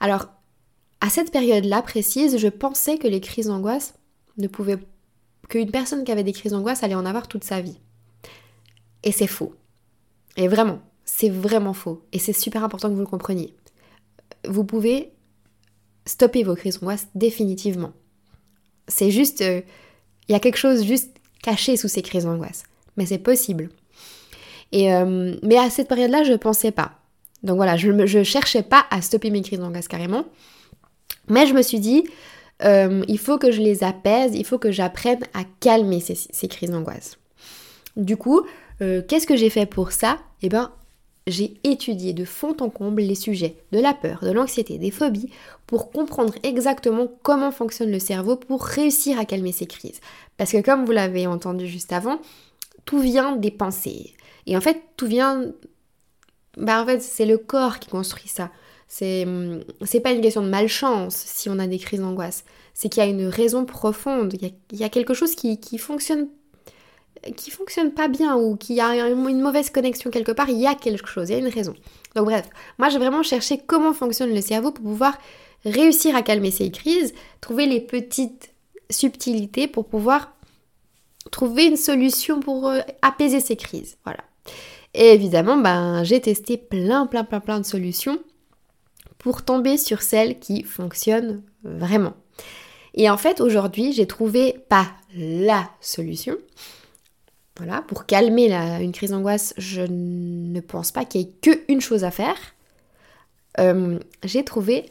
Alors, 0.00 0.28
à 1.06 1.08
cette 1.08 1.30
période-là 1.30 1.82
précise, 1.82 2.36
je 2.36 2.48
pensais 2.48 2.98
que 2.98 3.06
les 3.06 3.20
crises 3.20 3.46
d'angoisse 3.46 3.94
ne 4.38 4.48
pouvaient 4.48 4.78
qu'une 5.48 5.70
personne 5.70 6.02
qui 6.02 6.10
avait 6.10 6.24
des 6.24 6.32
crises 6.32 6.50
d'angoisse 6.50 6.82
allait 6.82 6.96
en 6.96 7.06
avoir 7.06 7.28
toute 7.28 7.44
sa 7.44 7.60
vie. 7.60 7.78
Et 9.04 9.12
c'est 9.12 9.28
faux. 9.28 9.54
Et 10.36 10.48
vraiment, 10.48 10.80
c'est 11.04 11.28
vraiment 11.28 11.74
faux. 11.74 12.02
Et 12.12 12.18
c'est 12.18 12.32
super 12.32 12.64
important 12.64 12.88
que 12.88 12.94
vous 12.94 13.02
le 13.02 13.06
compreniez. 13.06 13.54
Vous 14.48 14.64
pouvez 14.64 15.12
stopper 16.06 16.42
vos 16.42 16.56
crises 16.56 16.80
d'angoisse 16.80 17.06
définitivement. 17.14 17.92
C'est 18.88 19.12
juste, 19.12 19.42
euh, 19.42 19.60
il 20.28 20.32
y 20.32 20.34
a 20.34 20.40
quelque 20.40 20.58
chose 20.58 20.84
juste 20.84 21.14
caché 21.40 21.76
sous 21.76 21.86
ces 21.86 22.02
crises 22.02 22.24
d'angoisse. 22.24 22.64
Mais 22.96 23.06
c'est 23.06 23.18
possible. 23.18 23.68
Et 24.72 24.92
euh, 24.92 25.36
mais 25.44 25.56
à 25.56 25.70
cette 25.70 25.86
période-là, 25.86 26.24
je 26.24 26.32
ne 26.32 26.36
pensais 26.36 26.72
pas. 26.72 26.98
Donc 27.44 27.58
voilà, 27.58 27.76
je 27.76 27.92
ne 27.92 28.24
cherchais 28.24 28.64
pas 28.64 28.86
à 28.90 29.02
stopper 29.02 29.30
mes 29.30 29.42
crises 29.42 29.60
d'angoisse 29.60 29.86
carrément. 29.86 30.24
Mais 31.28 31.46
je 31.46 31.54
me 31.54 31.62
suis 31.62 31.80
dit, 31.80 32.04
euh, 32.62 33.04
il 33.08 33.18
faut 33.18 33.38
que 33.38 33.50
je 33.50 33.60
les 33.60 33.84
apaise, 33.84 34.34
il 34.34 34.44
faut 34.44 34.58
que 34.58 34.70
j'apprenne 34.70 35.20
à 35.34 35.42
calmer 35.60 36.00
ces, 36.00 36.48
crises 36.48 36.70
d'angoisse. 36.70 37.18
Du 37.96 38.16
coup, 38.16 38.42
euh, 38.80 39.02
qu'est-ce 39.06 39.26
que 39.26 39.36
j'ai 39.36 39.50
fait 39.50 39.66
pour 39.66 39.92
ça? 39.92 40.18
Eh 40.42 40.48
bien, 40.48 40.72
j'ai 41.26 41.54
étudié 41.64 42.12
de 42.12 42.24
fond 42.24 42.56
en 42.60 42.70
comble 42.70 43.02
les 43.02 43.14
sujets 43.14 43.56
de 43.72 43.80
la 43.80 43.94
peur, 43.94 44.20
de 44.22 44.30
l'anxiété, 44.30 44.78
des 44.78 44.90
phobies, 44.90 45.30
pour 45.66 45.90
comprendre 45.90 46.34
exactement 46.42 47.08
comment 47.22 47.50
fonctionne 47.50 47.90
le 47.90 47.98
cerveau 47.98 48.36
pour 48.36 48.64
réussir 48.64 49.18
à 49.18 49.24
calmer 49.24 49.52
ces 49.52 49.66
crises. 49.66 50.00
Parce 50.36 50.52
que 50.52 50.62
comme 50.62 50.84
vous 50.84 50.92
l'avez 50.92 51.26
entendu 51.26 51.66
juste 51.66 51.92
avant, 51.92 52.20
tout 52.84 53.00
vient 53.00 53.34
des 53.34 53.50
pensées. 53.50 54.14
Et 54.46 54.56
en 54.56 54.60
fait, 54.60 54.80
tout 54.96 55.06
vient... 55.06 55.46
Bah 56.56 56.80
en 56.80 56.86
fait, 56.86 57.02
c'est 57.02 57.26
le 57.26 57.36
corps 57.36 57.80
qui 57.80 57.90
construit 57.90 58.28
ça. 58.28 58.50
C'est, 58.88 59.26
c'est 59.84 60.00
pas 60.00 60.12
une 60.12 60.20
question 60.20 60.42
de 60.42 60.48
malchance 60.48 61.16
si 61.16 61.48
on 61.48 61.58
a 61.58 61.66
des 61.66 61.78
crises 61.78 62.00
d'angoisse. 62.00 62.44
C'est 62.74 62.88
qu'il 62.88 63.02
y 63.02 63.06
a 63.06 63.08
une 63.08 63.26
raison 63.26 63.64
profonde. 63.64 64.34
Il 64.34 64.78
y 64.78 64.84
a, 64.84 64.88
quelque 64.88 65.14
chose 65.14 65.34
qui, 65.34 65.58
qui 65.58 65.78
fonctionne 65.78 66.28
qui 67.36 67.50
fonctionne 67.50 67.92
pas 67.92 68.06
bien 68.06 68.36
ou 68.36 68.56
qui 68.56 68.80
a 68.80 69.08
une 69.08 69.40
mauvaise 69.40 69.70
connexion 69.70 70.10
quelque 70.10 70.30
part, 70.30 70.48
il 70.48 70.58
y 70.58 70.66
a 70.66 70.74
quelque 70.74 71.08
chose, 71.08 71.30
il 71.30 71.32
y 71.32 71.36
a 71.36 71.38
une 71.38 71.48
raison. 71.48 71.74
Donc 72.14 72.26
bref, 72.26 72.48
moi 72.78 72.88
j'ai 72.88 72.98
vraiment 72.98 73.24
cherché 73.24 73.58
comment 73.66 73.92
fonctionne 73.92 74.32
le 74.32 74.40
cerveau 74.40 74.70
pour 74.70 74.84
pouvoir 74.84 75.18
réussir 75.64 76.14
à 76.14 76.22
calmer 76.22 76.52
ces 76.52 76.70
crises, 76.70 77.14
trouver 77.40 77.66
les 77.66 77.80
petites 77.80 78.52
subtilités 78.90 79.66
pour 79.66 79.86
pouvoir 79.86 80.36
trouver 81.32 81.66
une 81.66 81.76
solution 81.76 82.40
pour 82.40 82.68
euh, 82.68 82.80
apaiser 83.02 83.40
ces 83.40 83.56
crises. 83.56 83.96
Voilà. 84.04 84.20
Et 84.94 85.12
évidemment, 85.12 85.56
ben, 85.56 86.04
j'ai 86.04 86.20
testé 86.20 86.56
plein, 86.56 87.06
plein, 87.06 87.24
plein, 87.24 87.40
plein 87.40 87.60
de 87.60 87.66
solutions 87.66 88.18
pour 89.18 89.44
tomber 89.44 89.76
sur 89.76 90.02
celle 90.02 90.38
qui 90.38 90.62
fonctionne 90.62 91.42
vraiment. 91.64 92.14
Et 92.94 93.10
en 93.10 93.16
fait, 93.16 93.40
aujourd'hui, 93.40 93.92
j'ai 93.92 94.06
trouvé 94.06 94.64
pas 94.68 94.88
la 95.14 95.68
solution. 95.80 96.36
Voilà, 97.56 97.82
pour 97.82 98.04
calmer 98.04 98.52
une 98.52 98.92
crise 98.92 99.10
d'angoisse, 99.10 99.54
je 99.56 99.82
ne 99.82 100.60
pense 100.60 100.92
pas 100.92 101.04
qu'il 101.04 101.22
y 101.22 101.24
ait 101.24 101.32
qu'une 101.40 101.80
chose 101.80 102.04
à 102.04 102.10
faire. 102.10 102.36
Euh, 103.58 103.98
j'ai 104.24 104.44
trouvé 104.44 104.90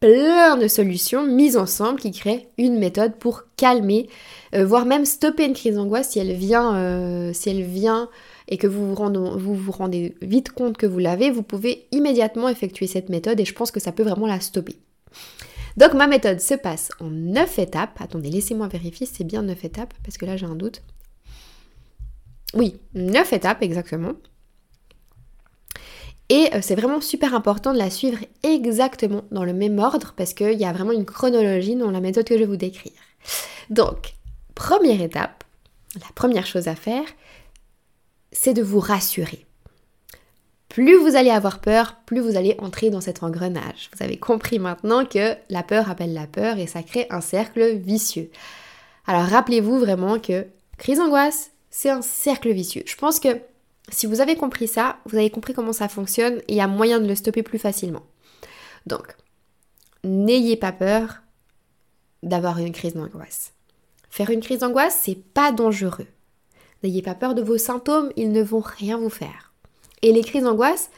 plein 0.00 0.56
de 0.56 0.68
solutions 0.68 1.26
mises 1.26 1.56
ensemble 1.56 1.98
qui 1.98 2.12
créent 2.12 2.48
une 2.56 2.78
méthode 2.78 3.16
pour 3.16 3.44
calmer, 3.56 4.08
euh, 4.54 4.64
voire 4.64 4.86
même 4.86 5.04
stopper 5.04 5.44
une 5.44 5.54
crise 5.54 5.74
d'angoisse 5.74 6.10
si 6.10 6.18
elle 6.18 6.32
vient, 6.32 6.76
euh, 6.76 7.32
et 8.50 8.56
que 8.56 8.66
vous 8.66 8.94
vous, 8.94 9.54
vous 9.54 9.72
rendez 9.72 10.14
vite 10.22 10.50
compte 10.50 10.76
que 10.76 10.86
vous 10.86 10.98
l'avez, 10.98 11.30
vous 11.30 11.42
pouvez 11.42 11.86
immédiatement 11.92 12.48
effectuer 12.48 12.86
cette 12.86 13.08
méthode 13.08 13.40
et 13.40 13.44
je 13.44 13.54
pense 13.54 13.70
que 13.70 13.80
ça 13.80 13.92
peut 13.92 14.04
vraiment 14.04 14.26
la 14.26 14.40
stopper. 14.40 14.76
Donc 15.76 15.94
ma 15.94 16.06
méthode 16.06 16.40
se 16.40 16.54
passe 16.54 16.90
en 17.00 17.10
9 17.10 17.58
étapes. 17.58 18.00
Attendez, 18.00 18.30
laissez-moi 18.30 18.68
vérifier 18.68 19.06
c'est 19.06 19.24
bien 19.24 19.42
9 19.42 19.64
étapes 19.64 19.94
parce 20.02 20.16
que 20.16 20.26
là 20.26 20.36
j'ai 20.36 20.46
un 20.46 20.56
doute. 20.56 20.82
Oui, 22.54 22.80
9 22.94 23.32
étapes 23.32 23.62
exactement. 23.62 24.14
Et 26.28 26.50
euh, 26.54 26.58
c'est 26.60 26.74
vraiment 26.74 27.00
super 27.00 27.34
important 27.34 27.72
de 27.72 27.78
la 27.78 27.90
suivre 27.90 28.18
exactement 28.42 29.22
dans 29.30 29.44
le 29.44 29.54
même 29.54 29.78
ordre 29.78 30.12
parce 30.16 30.34
qu'il 30.34 30.58
y 30.58 30.64
a 30.64 30.72
vraiment 30.72 30.92
une 30.92 31.06
chronologie 31.06 31.76
dans 31.76 31.90
la 31.90 32.00
méthode 32.00 32.26
que 32.26 32.34
je 32.34 32.40
vais 32.40 32.46
vous 32.46 32.56
décrire. 32.56 32.92
Donc, 33.70 34.14
première 34.54 35.00
étape, 35.00 35.44
la 35.94 36.08
première 36.14 36.46
chose 36.46 36.68
à 36.68 36.74
faire, 36.74 37.04
c'est 38.32 38.54
de 38.54 38.62
vous 38.62 38.80
rassurer. 38.80 39.46
Plus 40.68 40.96
vous 40.96 41.16
allez 41.16 41.30
avoir 41.30 41.60
peur, 41.60 41.96
plus 42.04 42.20
vous 42.20 42.36
allez 42.36 42.54
entrer 42.58 42.90
dans 42.90 43.00
cet 43.00 43.22
engrenage. 43.22 43.88
Vous 43.96 44.04
avez 44.04 44.18
compris 44.18 44.58
maintenant 44.58 45.06
que 45.06 45.34
la 45.48 45.62
peur 45.62 45.90
appelle 45.90 46.12
la 46.12 46.26
peur 46.26 46.58
et 46.58 46.66
ça 46.66 46.82
crée 46.82 47.06
un 47.10 47.22
cercle 47.22 47.76
vicieux. 47.76 48.30
Alors 49.06 49.22
rappelez-vous 49.22 49.78
vraiment 49.78 50.18
que 50.18 50.46
crise 50.76 51.00
angoisse, 51.00 51.52
c'est 51.70 51.88
un 51.88 52.02
cercle 52.02 52.52
vicieux. 52.52 52.82
Je 52.86 52.96
pense 52.96 53.18
que 53.18 53.40
si 53.90 54.06
vous 54.06 54.20
avez 54.20 54.36
compris 54.36 54.68
ça, 54.68 54.98
vous 55.06 55.16
avez 55.16 55.30
compris 55.30 55.54
comment 55.54 55.72
ça 55.72 55.88
fonctionne 55.88 56.38
et 56.48 56.52
il 56.52 56.56
y 56.56 56.60
a 56.60 56.68
moyen 56.68 57.00
de 57.00 57.06
le 57.06 57.14
stopper 57.14 57.42
plus 57.42 57.58
facilement. 57.58 58.02
Donc, 58.86 59.16
n'ayez 60.04 60.56
pas 60.56 60.72
peur 60.72 61.16
d'avoir 62.22 62.58
une 62.58 62.72
crise 62.72 62.94
d'angoisse. 62.94 63.52
Faire 64.10 64.30
une 64.30 64.40
crise 64.40 64.60
d'angoisse, 64.60 65.00
c'est 65.02 65.22
pas 65.34 65.52
dangereux. 65.52 66.06
N'ayez 66.82 67.02
pas 67.02 67.14
peur 67.14 67.34
de 67.34 67.42
vos 67.42 67.58
symptômes, 67.58 68.12
ils 68.16 68.32
ne 68.32 68.42
vont 68.42 68.62
rien 68.64 68.98
vous 68.98 69.10
faire. 69.10 69.52
Et 70.02 70.12
les 70.12 70.22
crises 70.22 70.44
d'angoisse, 70.44 70.90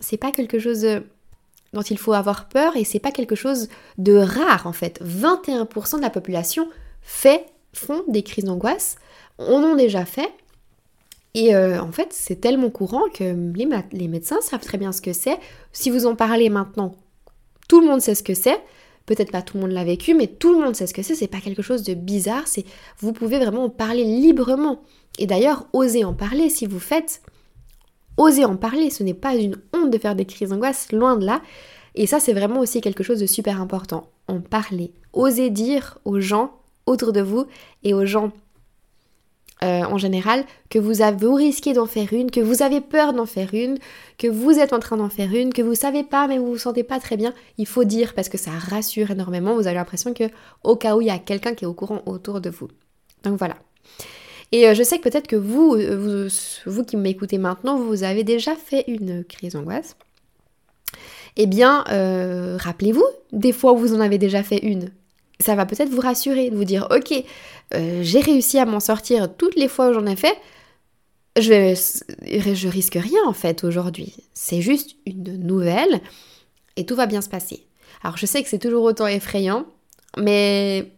c'est 0.00 0.16
pas 0.16 0.32
quelque 0.32 0.58
chose 0.58 0.86
dont 1.72 1.82
il 1.82 1.98
faut 1.98 2.12
avoir 2.12 2.48
peur 2.48 2.76
et 2.76 2.84
c'est 2.84 2.98
pas 2.98 3.12
quelque 3.12 3.36
chose 3.36 3.68
de 3.98 4.16
rare 4.16 4.66
en 4.66 4.72
fait. 4.72 5.00
21% 5.02 5.96
de 5.96 6.02
la 6.02 6.10
population 6.10 6.68
fait, 7.02 7.46
font 7.72 8.02
des 8.08 8.22
crises 8.22 8.44
d'angoisse, 8.44 8.96
on 9.38 9.62
en 9.62 9.74
a 9.74 9.76
déjà 9.76 10.04
fait. 10.04 10.30
Et 11.34 11.54
euh, 11.54 11.80
en 11.80 11.92
fait, 11.92 12.08
c'est 12.12 12.40
tellement 12.40 12.70
courant 12.70 13.08
que 13.12 13.24
les, 13.54 14.08
médecins 14.08 14.40
savent 14.40 14.64
très 14.64 14.78
bien 14.78 14.92
ce 14.92 15.00
que 15.00 15.12
c'est. 15.12 15.38
Si 15.72 15.90
vous 15.90 16.06
en 16.06 16.16
parlez 16.16 16.48
maintenant, 16.48 16.96
tout 17.68 17.80
le 17.80 17.86
monde 17.86 18.00
sait 18.00 18.14
ce 18.14 18.22
que 18.22 18.34
c'est. 18.34 18.60
Peut-être 19.06 19.30
pas 19.30 19.42
tout 19.42 19.56
le 19.56 19.62
monde 19.62 19.72
l'a 19.72 19.84
vécu, 19.84 20.14
mais 20.14 20.26
tout 20.26 20.52
le 20.52 20.60
monde 20.60 20.74
sait 20.74 20.86
ce 20.86 20.94
que 20.94 21.02
c'est. 21.02 21.14
C'est 21.14 21.28
pas 21.28 21.40
quelque 21.40 21.62
chose 21.62 21.82
de 21.82 21.94
bizarre. 21.94 22.46
C'est 22.46 22.64
vous 22.98 23.12
pouvez 23.12 23.38
vraiment 23.38 23.64
en 23.64 23.70
parler 23.70 24.04
librement. 24.04 24.82
Et 25.18 25.26
d'ailleurs, 25.26 25.66
osez 25.72 26.04
en 26.04 26.14
parler 26.14 26.50
si 26.50 26.66
vous 26.66 26.80
faites. 26.80 27.22
Osez 28.16 28.44
en 28.44 28.56
parler. 28.56 28.90
Ce 28.90 29.02
n'est 29.02 29.14
pas 29.14 29.34
une 29.36 29.56
honte 29.74 29.90
de 29.90 29.98
faire 29.98 30.16
des 30.16 30.26
crises 30.26 30.50
d'angoisse, 30.50 30.90
loin 30.92 31.16
de 31.16 31.26
là. 31.26 31.42
Et 31.94 32.06
ça, 32.06 32.20
c'est 32.20 32.32
vraiment 32.32 32.60
aussi 32.60 32.80
quelque 32.80 33.02
chose 33.02 33.20
de 33.20 33.26
super 33.26 33.60
important. 33.60 34.08
En 34.26 34.40
parler. 34.40 34.92
Osez 35.12 35.50
dire 35.50 35.98
aux 36.04 36.20
gens 36.20 36.52
autour 36.86 37.12
de 37.12 37.20
vous 37.20 37.46
et 37.82 37.94
aux 37.94 38.04
gens 38.04 38.32
euh, 39.62 39.82
en 39.82 39.98
général, 39.98 40.44
que 40.70 40.78
vous, 40.78 41.02
avez, 41.02 41.26
risquez 41.26 41.74
d'en 41.74 41.86
faire 41.86 42.12
une, 42.12 42.30
que 42.30 42.40
vous 42.40 42.62
avez 42.62 42.80
peur 42.80 43.12
d'en 43.12 43.26
faire 43.26 43.52
une, 43.52 43.78
que 44.16 44.26
vous 44.26 44.58
êtes 44.58 44.72
en 44.72 44.78
train 44.78 44.96
d'en 44.96 45.10
faire 45.10 45.34
une, 45.34 45.52
que 45.52 45.60
vous 45.60 45.74
savez 45.74 46.02
pas 46.02 46.26
mais 46.28 46.38
vous 46.38 46.46
vous 46.46 46.58
sentez 46.58 46.82
pas 46.82 46.98
très 46.98 47.16
bien, 47.16 47.34
il 47.58 47.66
faut 47.66 47.84
dire 47.84 48.14
parce 48.14 48.28
que 48.28 48.38
ça 48.38 48.52
rassure 48.52 49.10
énormément. 49.10 49.54
Vous 49.54 49.66
avez 49.66 49.76
l'impression 49.76 50.14
que 50.14 50.24
au 50.64 50.76
cas 50.76 50.96
où 50.96 51.02
il 51.02 51.08
y 51.08 51.10
a 51.10 51.18
quelqu'un 51.18 51.54
qui 51.54 51.64
est 51.64 51.68
au 51.68 51.74
courant 51.74 52.02
autour 52.06 52.40
de 52.40 52.48
vous. 52.48 52.68
Donc 53.22 53.38
voilà. 53.38 53.56
Et 54.52 54.66
euh, 54.66 54.74
je 54.74 54.82
sais 54.82 54.98
que 54.98 55.08
peut-être 55.08 55.26
que 55.28 55.36
vous, 55.36 55.74
euh, 55.74 56.26
vous, 56.26 56.70
vous 56.70 56.84
qui 56.84 56.96
m'écoutez 56.96 57.38
maintenant, 57.38 57.76
vous 57.76 58.02
avez 58.02 58.24
déjà 58.24 58.56
fait 58.56 58.84
une 58.88 59.24
crise 59.24 59.52
d'angoisse. 59.52 59.96
Eh 61.36 61.46
bien, 61.46 61.84
rappelez-vous 62.58 63.04
des 63.32 63.52
fois 63.52 63.72
vous 63.74 63.94
en 63.94 64.00
avez 64.00 64.18
déjà 64.18 64.42
fait 64.42 64.58
une 64.58 64.90
ça 65.40 65.54
va 65.54 65.66
peut-être 65.66 65.90
vous 65.90 66.00
rassurer, 66.00 66.50
vous 66.50 66.64
dire 66.64 66.86
ok, 66.90 67.24
euh, 67.74 68.00
j'ai 68.02 68.20
réussi 68.20 68.58
à 68.58 68.66
m'en 68.66 68.80
sortir 68.80 69.34
toutes 69.36 69.56
les 69.56 69.68
fois 69.68 69.90
où 69.90 69.94
j'en 69.94 70.06
ai 70.06 70.16
fait, 70.16 70.36
je, 71.36 71.74
je 71.74 72.68
risque 72.68 72.98
rien 73.00 73.20
en 73.26 73.32
fait 73.32 73.64
aujourd'hui. 73.64 74.14
C'est 74.34 74.60
juste 74.60 74.96
une 75.06 75.36
nouvelle 75.36 76.00
et 76.76 76.86
tout 76.86 76.96
va 76.96 77.06
bien 77.06 77.20
se 77.20 77.28
passer. 77.28 77.66
Alors 78.02 78.16
je 78.16 78.26
sais 78.26 78.42
que 78.42 78.48
c'est 78.48 78.58
toujours 78.58 78.84
autant 78.84 79.06
effrayant, 79.06 79.66
mais 80.18 80.92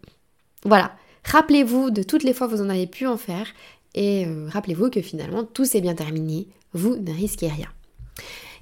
voilà. 0.64 0.92
Rappelez-vous 1.24 1.90
de 1.90 2.02
toutes 2.02 2.24
les 2.24 2.32
fois 2.32 2.48
où 2.48 2.50
vous 2.50 2.62
en 2.62 2.68
avez 2.68 2.86
pu 2.86 3.06
en 3.06 3.16
faire 3.16 3.46
et 3.94 4.26
euh, 4.26 4.48
rappelez-vous 4.50 4.90
que 4.90 5.00
finalement 5.02 5.44
tout 5.44 5.64
s'est 5.64 5.80
bien 5.80 5.94
terminé, 5.94 6.48
vous 6.72 6.96
ne 6.96 7.12
risquez 7.12 7.48
rien. 7.48 7.68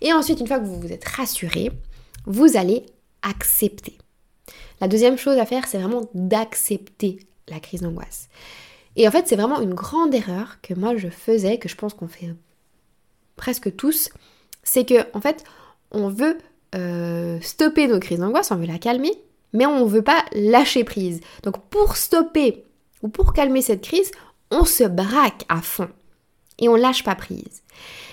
Et 0.02 0.12
ensuite, 0.12 0.40
une 0.40 0.46
fois 0.46 0.58
que 0.58 0.64
vous 0.64 0.80
vous 0.80 0.92
êtes 0.92 1.06
rassuré, 1.06 1.70
vous 2.26 2.56
allez 2.56 2.86
accepter. 3.22 3.98
La 4.80 4.88
deuxième 4.88 5.18
chose 5.18 5.38
à 5.38 5.46
faire, 5.46 5.66
c'est 5.66 5.78
vraiment 5.78 6.08
d'accepter 6.14 7.20
la 7.48 7.60
crise 7.60 7.82
d'angoisse. 7.82 8.28
Et 8.96 9.06
en 9.06 9.10
fait, 9.10 9.28
c'est 9.28 9.36
vraiment 9.36 9.60
une 9.60 9.74
grande 9.74 10.14
erreur 10.14 10.58
que 10.62 10.74
moi 10.74 10.96
je 10.96 11.08
faisais, 11.08 11.58
que 11.58 11.68
je 11.68 11.76
pense 11.76 11.94
qu'on 11.94 12.08
fait 12.08 12.34
presque 13.36 13.74
tous, 13.76 14.10
c'est 14.62 14.84
que 14.84 15.06
en 15.16 15.20
fait, 15.20 15.44
on 15.90 16.08
veut 16.08 16.38
euh, 16.74 17.40
stopper 17.40 17.86
nos 17.86 17.98
crises 17.98 18.18
d'angoisse, 18.18 18.50
on 18.50 18.56
veut 18.56 18.66
la 18.66 18.78
calmer, 18.78 19.12
mais 19.52 19.66
on 19.66 19.84
ne 19.84 19.90
veut 19.90 20.02
pas 20.02 20.24
lâcher 20.32 20.84
prise. 20.84 21.20
Donc 21.42 21.58
pour 21.68 21.96
stopper 21.96 22.64
ou 23.02 23.08
pour 23.08 23.32
calmer 23.32 23.62
cette 23.62 23.82
crise, 23.82 24.10
on 24.50 24.64
se 24.64 24.84
braque 24.84 25.44
à 25.48 25.60
fond 25.62 25.88
et 26.58 26.68
on 26.68 26.76
lâche 26.76 27.04
pas 27.04 27.14
prise. 27.14 27.62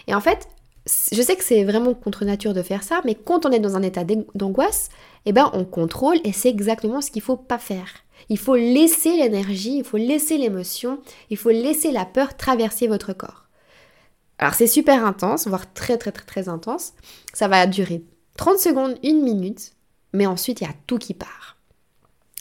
Et 0.08 0.16
en 0.16 0.22
fait, 0.22 0.48
je 0.88 1.22
sais 1.22 1.36
que 1.36 1.44
c'est 1.44 1.64
vraiment 1.64 1.94
contre 1.94 2.26
nature 2.26 2.54
de 2.54 2.62
faire 2.62 2.84
ça, 2.84 3.02
mais 3.06 3.16
quand 3.16 3.46
on 3.46 3.52
est 3.52 3.60
dans 3.60 3.76
un 3.76 3.82
état 3.82 4.04
d'angoisse, 4.36 4.90
eh 5.26 5.34
ben 5.34 5.50
on 5.54 5.66
contrôle 5.66 6.18
et 6.24 6.32
c'est 6.32 6.50
exactement 6.50 7.02
ce 7.02 7.12
qu'il 7.12 7.22
faut 7.22 7.38
pas 7.38 7.58
faire. 7.58 7.88
Il 8.30 8.38
faut 8.38 8.56
laisser 8.56 9.16
l'énergie, 9.18 9.78
il 9.78 9.84
faut 9.84 9.98
laisser 9.98 10.38
l'émotion, 10.38 11.00
il 11.30 11.38
faut 11.38 11.50
laisser 11.50 11.92
la 11.92 12.06
peur 12.06 12.36
traverser 12.36 12.88
votre 12.88 13.14
corps. 13.14 13.46
Alors 14.40 14.54
c'est 14.54 14.68
super 14.68 15.06
intense, 15.06 15.48
voire 15.48 15.72
très 15.74 15.98
très 15.98 16.12
très 16.12 16.26
très 16.26 16.50
intense. 16.50 16.94
Ça 17.34 17.48
va 17.48 17.68
durer 17.68 18.04
30 18.38 18.60
secondes, 18.60 18.96
une 19.04 19.22
minute, 19.22 19.74
mais 20.14 20.26
ensuite 20.26 20.62
il 20.62 20.66
y 20.66 20.70
a 20.70 20.76
tout 20.86 20.98
qui 20.98 21.14
part. 21.14 21.58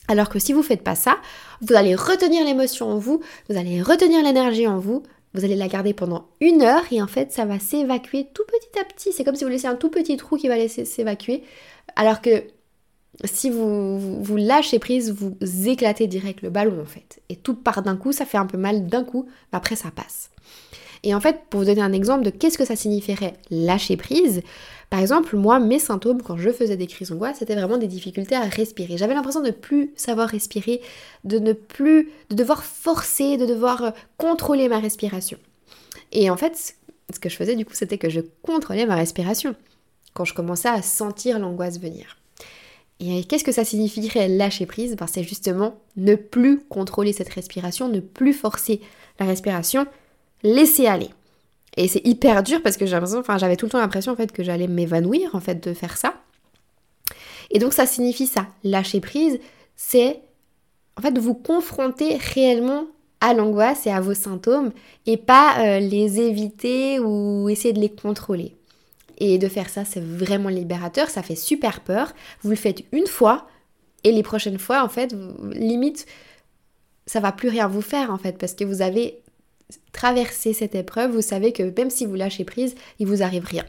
Alors 0.09 0.29
que 0.29 0.39
si 0.39 0.53
vous 0.53 0.61
ne 0.61 0.65
faites 0.65 0.85
pas 0.85 0.95
ça, 0.95 1.17
vous 1.63 1.75
allez 1.75 1.95
retenir 1.95 2.45
l'émotion 2.45 2.91
en 2.91 2.99
vous, 2.99 3.21
vous 3.49 3.57
allez 3.57 3.83
retenir 3.83 4.23
l'énergie 4.23 4.69
en 4.69 4.79
vous, 4.79 5.03
vous 5.37 5.45
allez 5.45 5.57
la 5.57 5.69
garder 5.69 5.93
pendant 5.93 6.27
une 6.41 6.63
heure 6.63 6.83
et 6.91 7.01
en 7.03 7.07
fait 7.07 7.31
ça 7.33 7.45
va 7.45 7.59
s'évacuer 7.59 8.27
tout 8.33 8.45
petit 8.47 8.79
à 8.81 8.85
petit. 8.85 9.13
C'est 9.13 9.23
comme 9.23 9.37
si 9.37 9.45
vous 9.45 9.51
laissiez 9.51 9.69
un 9.69 9.77
tout 9.77 9.91
petit 9.91 10.17
trou 10.17 10.37
qui 10.37 10.49
va 10.49 10.57
laisser 10.57 10.85
s'évacuer. 10.85 11.43
Alors 11.95 12.21
que 12.21 12.45
si 13.25 13.51
vous, 13.51 14.23
vous 14.23 14.37
lâchez 14.37 14.79
prise, 14.79 15.13
vous 15.13 15.37
éclatez 15.69 16.07
direct 16.07 16.43
le 16.43 16.51
ballon 16.51 16.81
en 16.81 16.87
fait. 16.87 17.21
Et 17.29 17.37
tout 17.37 17.55
part 17.55 17.83
d'un 17.83 17.97
coup, 17.97 18.13
ça 18.13 18.25
fait 18.25 18.39
un 18.39 18.47
peu 18.47 18.59
mal 18.59 18.87
d'un 18.87 19.05
coup, 19.05 19.27
après 19.53 19.77
ça 19.77 19.91
passe. 19.95 20.31
Et 21.03 21.15
en 21.15 21.21
fait, 21.21 21.41
pour 21.51 21.61
vous 21.61 21.67
donner 21.67 21.83
un 21.83 21.93
exemple 21.93 22.25
de 22.25 22.31
qu'est-ce 22.31 22.59
que 22.59 22.65
ça 22.65 22.77
signifierait 22.77 23.35
lâcher 23.51 23.97
prise, 23.97 24.43
par 24.91 25.01
exemple, 25.01 25.37
moi, 25.37 25.59
mes 25.59 25.79
symptômes 25.79 26.23
quand 26.23 26.37
je 26.37 26.51
faisais 26.51 26.77
des 26.77 26.87
crises 26.87 27.11
d'angoisse, 27.11 27.39
c'était 27.39 27.55
vraiment 27.55 27.77
des 27.77 27.89
difficultés 27.89 28.37
à 28.37 28.43
respirer. 28.43 28.97
J'avais 28.97 29.15
l'impression 29.15 29.41
de 29.41 29.49
ne 29.49 29.53
plus 29.53 29.93
savoir 29.97 30.29
respirer, 30.29 30.81
de 31.25 31.39
ne 31.39 31.53
plus, 31.53 32.11
de 32.31 32.37
devoir 32.37 32.63
forcer, 32.63 33.37
de 33.37 33.47
devoir 33.47 33.83
euh, 33.83 33.91
contrôler 34.17 34.69
ma 34.69 34.79
respiration. 34.79 35.39
Et 36.13 36.31
en 36.31 36.37
fait, 36.37 36.77
ce 37.13 37.19
que 37.19 37.29
je 37.29 37.37
faisais 37.37 37.57
du 37.57 37.65
coup, 37.65 37.75
c'était 37.75 37.99
que 37.99 38.09
je 38.09 38.21
contrôlais 38.43 38.87
ma 38.87 38.95
respiration 38.95 39.57
quand 40.15 40.25
je 40.25 40.35
commençais 40.35 40.69
à 40.69 40.83
sentir 40.83 41.39
l'angoisse 41.39 41.79
venir. 41.79 42.17
Et 43.01 43.25
qu'est-ce 43.25 43.45
que 43.45 43.53
ça 43.53 43.65
signifierait 43.65 44.29
lâcher 44.29 44.65
prise? 44.67 44.97
Ben, 44.97 45.07
C'est 45.07 45.23
justement 45.23 45.75
ne 45.97 46.15
plus 46.15 46.61
contrôler 46.61 47.13
cette 47.13 47.29
respiration, 47.29 47.89
ne 47.89 48.01
plus 48.01 48.33
forcer 48.33 48.81
la 49.21 49.27
respiration, 49.27 49.87
laisser 50.47 50.87
aller. 50.87 51.11
Et 51.77 51.89
c'est 51.89 52.07
hyper 52.07 52.43
dur 52.43 52.63
parce 52.63 52.77
que 52.77 52.87
j'avais 52.87 53.57
tout 53.57 53.67
le 53.67 53.71
temps 53.71 53.81
l'impression 53.81 54.13
en 54.13 54.17
fait 54.17 54.33
que 54.33 54.43
j'allais 54.43 54.69
m'évanouir 54.69 55.35
en 55.35 55.41
fait 55.41 55.63
de 55.63 55.75
faire 55.75 55.97
ça. 55.97 56.15
Et 57.51 57.59
donc 57.59 57.73
ça 57.73 57.87
signifie 57.87 58.27
ça, 58.27 58.47
lâcher 58.65 59.01
prise, 59.01 59.39
c'est 59.77 60.21
en 60.97 61.03
fait 61.03 61.19
vous 61.19 61.35
confronter 61.35 62.17
réellement 62.35 62.87
à 63.21 63.35
l'angoisse 63.35 63.87
et 63.87 63.91
à 63.91 64.01
vos 64.01 64.15
symptômes 64.15 64.73
et 65.07 65.17
pas 65.17 65.59
euh, 65.59 65.81
les 65.81 66.21
éviter 66.21 66.99
ou 66.99 67.49
essayer 67.49 67.73
de 67.73 67.81
les 67.81 67.91
contrôler. 67.91 68.57
Et 69.19 69.39
de 69.39 69.49
faire 69.49 69.71
ça, 69.71 69.85
c'est 69.85 70.03
vraiment 70.03 70.51
libérateur, 70.51 71.09
ça 71.09 71.23
fait 71.23 71.37
super 71.37 71.81
peur. 71.81 72.13
Vous 72.43 72.51
le 72.51 72.57
faites 72.57 72.85
une 72.93 73.07
fois 73.07 73.47
et 74.05 74.13
les 74.13 74.23
prochaines 74.23 74.59
fois, 74.59 74.85
en 74.85 74.89
fait, 74.89 75.15
limite, 75.53 76.07
ça 77.07 77.21
va 77.21 77.33
plus 77.33 77.49
rien 77.49 77.67
vous 77.67 77.83
faire 77.83 78.11
en 78.11 78.19
fait 78.19 78.39
parce 78.39 78.55
que 78.55 78.65
vous 78.65 78.83
avez 78.83 79.21
traverser 79.93 80.53
cette 80.53 80.75
épreuve, 80.75 81.13
vous 81.13 81.23
savez 81.23 81.53
que 81.53 81.73
même 81.77 81.91
si 81.91 82.07
vous 82.07 82.15
lâchez 82.15 82.45
prise, 82.45 82.75
il 82.99 83.07
vous 83.07 83.23
arrive 83.23 83.45
rien. 83.45 83.65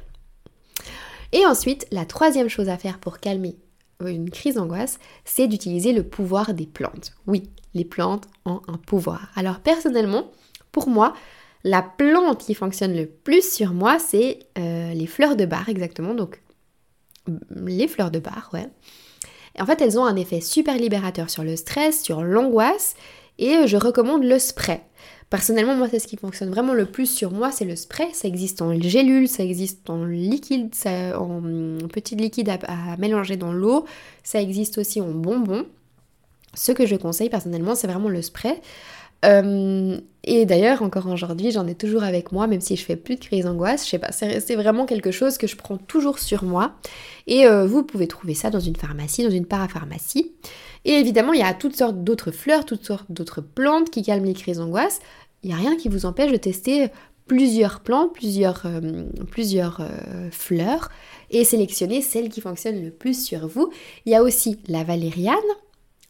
Et 1.31 1.45
ensuite, 1.45 1.87
la 1.91 2.05
troisième 2.05 2.49
chose 2.49 2.69
à 2.69 2.77
faire 2.77 2.99
pour 2.99 3.19
calmer 3.19 3.57
une 4.05 4.29
crise 4.29 4.55
d'angoisse, 4.55 4.99
c'est 5.25 5.47
d'utiliser 5.47 5.91
le 5.91 6.03
pouvoir 6.03 6.53
des 6.53 6.67
plantes. 6.67 7.13
Oui, 7.25 7.49
les 7.73 7.85
plantes 7.85 8.27
ont 8.45 8.61
un 8.67 8.77
pouvoir. 8.77 9.31
Alors 9.35 9.59
personnellement, 9.59 10.31
pour 10.71 10.87
moi, 10.87 11.13
la 11.63 11.81
plante 11.81 12.45
qui 12.45 12.53
fonctionne 12.53 12.95
le 12.95 13.07
plus 13.07 13.47
sur 13.49 13.73
moi, 13.73 13.97
c'est 13.99 14.39
euh, 14.57 14.93
les 14.93 15.07
fleurs 15.07 15.35
de 15.35 15.45
bar, 15.45 15.69
exactement. 15.69 16.13
Donc, 16.13 16.41
les 17.49 17.87
fleurs 17.87 18.11
de 18.11 18.19
bar, 18.19 18.49
ouais. 18.53 18.67
en 19.59 19.65
fait, 19.65 19.81
elles 19.81 19.99
ont 19.99 20.05
un 20.05 20.15
effet 20.15 20.39
super 20.39 20.77
libérateur 20.77 21.29
sur 21.29 21.43
le 21.43 21.55
stress, 21.55 22.01
sur 22.01 22.21
l'angoisse, 22.21 22.95
et 23.37 23.67
je 23.67 23.75
recommande 23.75 24.23
le 24.23 24.39
spray. 24.39 24.81
Personnellement, 25.29 25.75
moi, 25.75 25.89
c'est 25.91 25.99
ce 25.99 26.07
qui 26.07 26.15
fonctionne 26.15 26.49
vraiment 26.49 26.73
le 26.73 26.85
plus 26.85 27.05
sur 27.05 27.31
moi, 27.31 27.51
c'est 27.51 27.65
le 27.65 27.75
spray. 27.75 28.07
Ça 28.13 28.29
existe 28.29 28.61
en 28.61 28.79
gélule, 28.79 29.27
ça 29.27 29.43
existe 29.43 29.89
en 29.89 30.05
liquide, 30.05 30.73
en 30.85 31.41
petit 31.89 32.15
liquide 32.15 32.49
à, 32.49 32.97
mélanger 32.97 33.35
dans 33.35 33.51
l'eau. 33.51 33.85
Ça 34.23 34.41
existe 34.41 34.77
aussi 34.77 35.01
en 35.01 35.09
bonbon. 35.09 35.65
Ce 36.53 36.71
que 36.71 36.85
je 36.85 36.95
conseille 36.95 37.29
personnellement, 37.29 37.75
c'est 37.75 37.87
vraiment 37.87 38.07
le 38.07 38.21
spray. 38.21 38.61
Euh, 39.25 39.99
et 40.23 40.45
d'ailleurs, 40.45 40.81
encore 40.81 41.07
aujourd'hui, 41.07 41.51
j'en 41.51 41.67
ai 41.67 41.75
toujours 41.75 42.03
avec 42.03 42.31
moi, 42.31 42.47
même 42.47 42.61
si 42.61 42.77
je 42.77 42.85
fais 42.85 42.95
plus 42.95 43.15
de 43.15 43.19
crise 43.19 43.43
d'angoisse. 43.43 43.83
Je 43.83 43.89
sais 43.89 43.99
pas, 43.99 44.13
c'est 44.13 44.55
vraiment 44.55 44.85
quelque 44.85 45.11
chose 45.11 45.37
que 45.37 45.47
je 45.47 45.57
prends 45.57 45.77
toujours 45.77 46.19
sur 46.19 46.45
moi. 46.45 46.73
Et 47.27 47.45
euh, 47.45 47.65
vous 47.65 47.83
pouvez 47.83 48.07
trouver 48.07 48.33
ça 48.33 48.49
dans 48.49 48.61
une 48.61 48.77
pharmacie, 48.77 49.23
dans 49.23 49.29
une 49.29 49.45
parapharmacie. 49.45 50.31
Et 50.87 50.93
évidemment, 50.93 51.33
il 51.33 51.41
y 51.41 51.43
a 51.43 51.53
toutes 51.53 51.75
sortes 51.75 52.01
d'autres 52.03 52.31
fleurs, 52.31 52.65
toutes 52.65 52.85
sortes 52.85 53.11
d'autres 53.11 53.41
plantes 53.41 53.89
qui 53.89 54.03
calment 54.03 54.25
les 54.25 54.33
crises 54.33 54.57
d'angoisse. 54.57 54.99
Il 55.43 55.49
n'y 55.49 55.53
a 55.53 55.57
rien 55.57 55.75
qui 55.75 55.89
vous 55.89 56.05
empêche 56.05 56.31
de 56.31 56.37
tester 56.37 56.87
plusieurs 57.27 57.81
plantes, 57.81 58.13
plusieurs, 58.13 58.65
euh, 58.65 59.03
euh, 59.81 60.29
fleurs 60.31 60.89
et 61.29 61.43
sélectionner 61.43 62.01
celles 62.01 62.29
qui 62.29 62.39
fonctionnent 62.39 62.81
le 62.81 62.91
plus 62.91 63.21
sur 63.21 63.49
vous. 63.49 63.69
Il 64.05 64.13
y 64.13 64.15
a 64.15 64.23
aussi 64.23 64.59
la 64.69 64.85
valériane, 64.85 65.35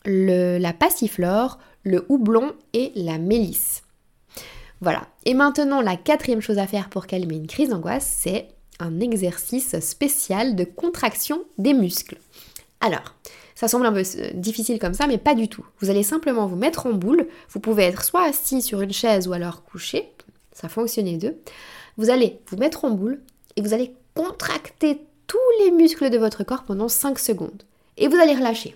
la 0.05 0.73
passiflore, 0.73 1.57
le 1.81 2.05
houblon 2.07 2.53
et 2.73 2.91
la 2.93 3.17
mélisse. 3.17 3.81
Voilà. 4.79 5.07
Et 5.25 5.33
maintenant, 5.33 5.81
la 5.81 5.97
quatrième 5.97 6.41
chose 6.41 6.59
à 6.59 6.67
faire 6.67 6.89
pour 6.89 7.07
calmer 7.07 7.35
une 7.35 7.47
crise 7.47 7.69
d'angoisse, 7.69 8.19
c'est 8.21 8.49
un 8.79 8.99
exercice 8.99 9.79
spécial 9.79 10.55
de 10.55 10.65
contraction 10.65 11.43
des 11.57 11.73
muscles. 11.73 12.19
Alors, 12.79 13.15
ça 13.55 13.67
semble 13.67 13.85
un 13.85 13.91
peu 13.91 14.03
euh, 14.17 14.29
difficile 14.33 14.79
comme 14.79 14.93
ça, 14.93 15.07
mais 15.07 15.17
pas 15.17 15.35
du 15.35 15.49
tout. 15.49 15.65
Vous 15.79 15.89
allez 15.89 16.03
simplement 16.03 16.45
vous 16.45 16.55
mettre 16.55 16.85
en 16.85 16.93
boule. 16.93 17.27
Vous 17.49 17.59
pouvez 17.59 17.83
être 17.83 18.03
soit 18.03 18.23
assis 18.23 18.61
sur 18.61 18.81
une 18.81 18.93
chaise 18.93 19.27
ou 19.27 19.33
alors 19.33 19.63
couché. 19.63 20.13
Ça 20.51 20.69
fonctionne 20.69 21.05
les 21.05 21.17
deux. 21.17 21.37
Vous 21.97 22.09
allez 22.09 22.39
vous 22.47 22.57
mettre 22.57 22.85
en 22.85 22.91
boule 22.91 23.21
et 23.55 23.61
vous 23.61 23.73
allez 23.73 23.95
contracter 24.15 25.01
tous 25.25 25.37
les 25.59 25.71
muscles 25.71 26.09
de 26.09 26.17
votre 26.17 26.43
corps 26.43 26.63
pendant 26.63 26.87
5 26.87 27.17
secondes. 27.19 27.63
Et 27.97 28.07
vous 28.07 28.17
allez 28.17 28.35
relâcher. 28.35 28.75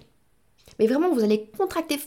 Mais 0.79 0.87
vraiment, 0.87 1.13
vous 1.13 1.23
allez 1.23 1.49
contracter 1.57 1.99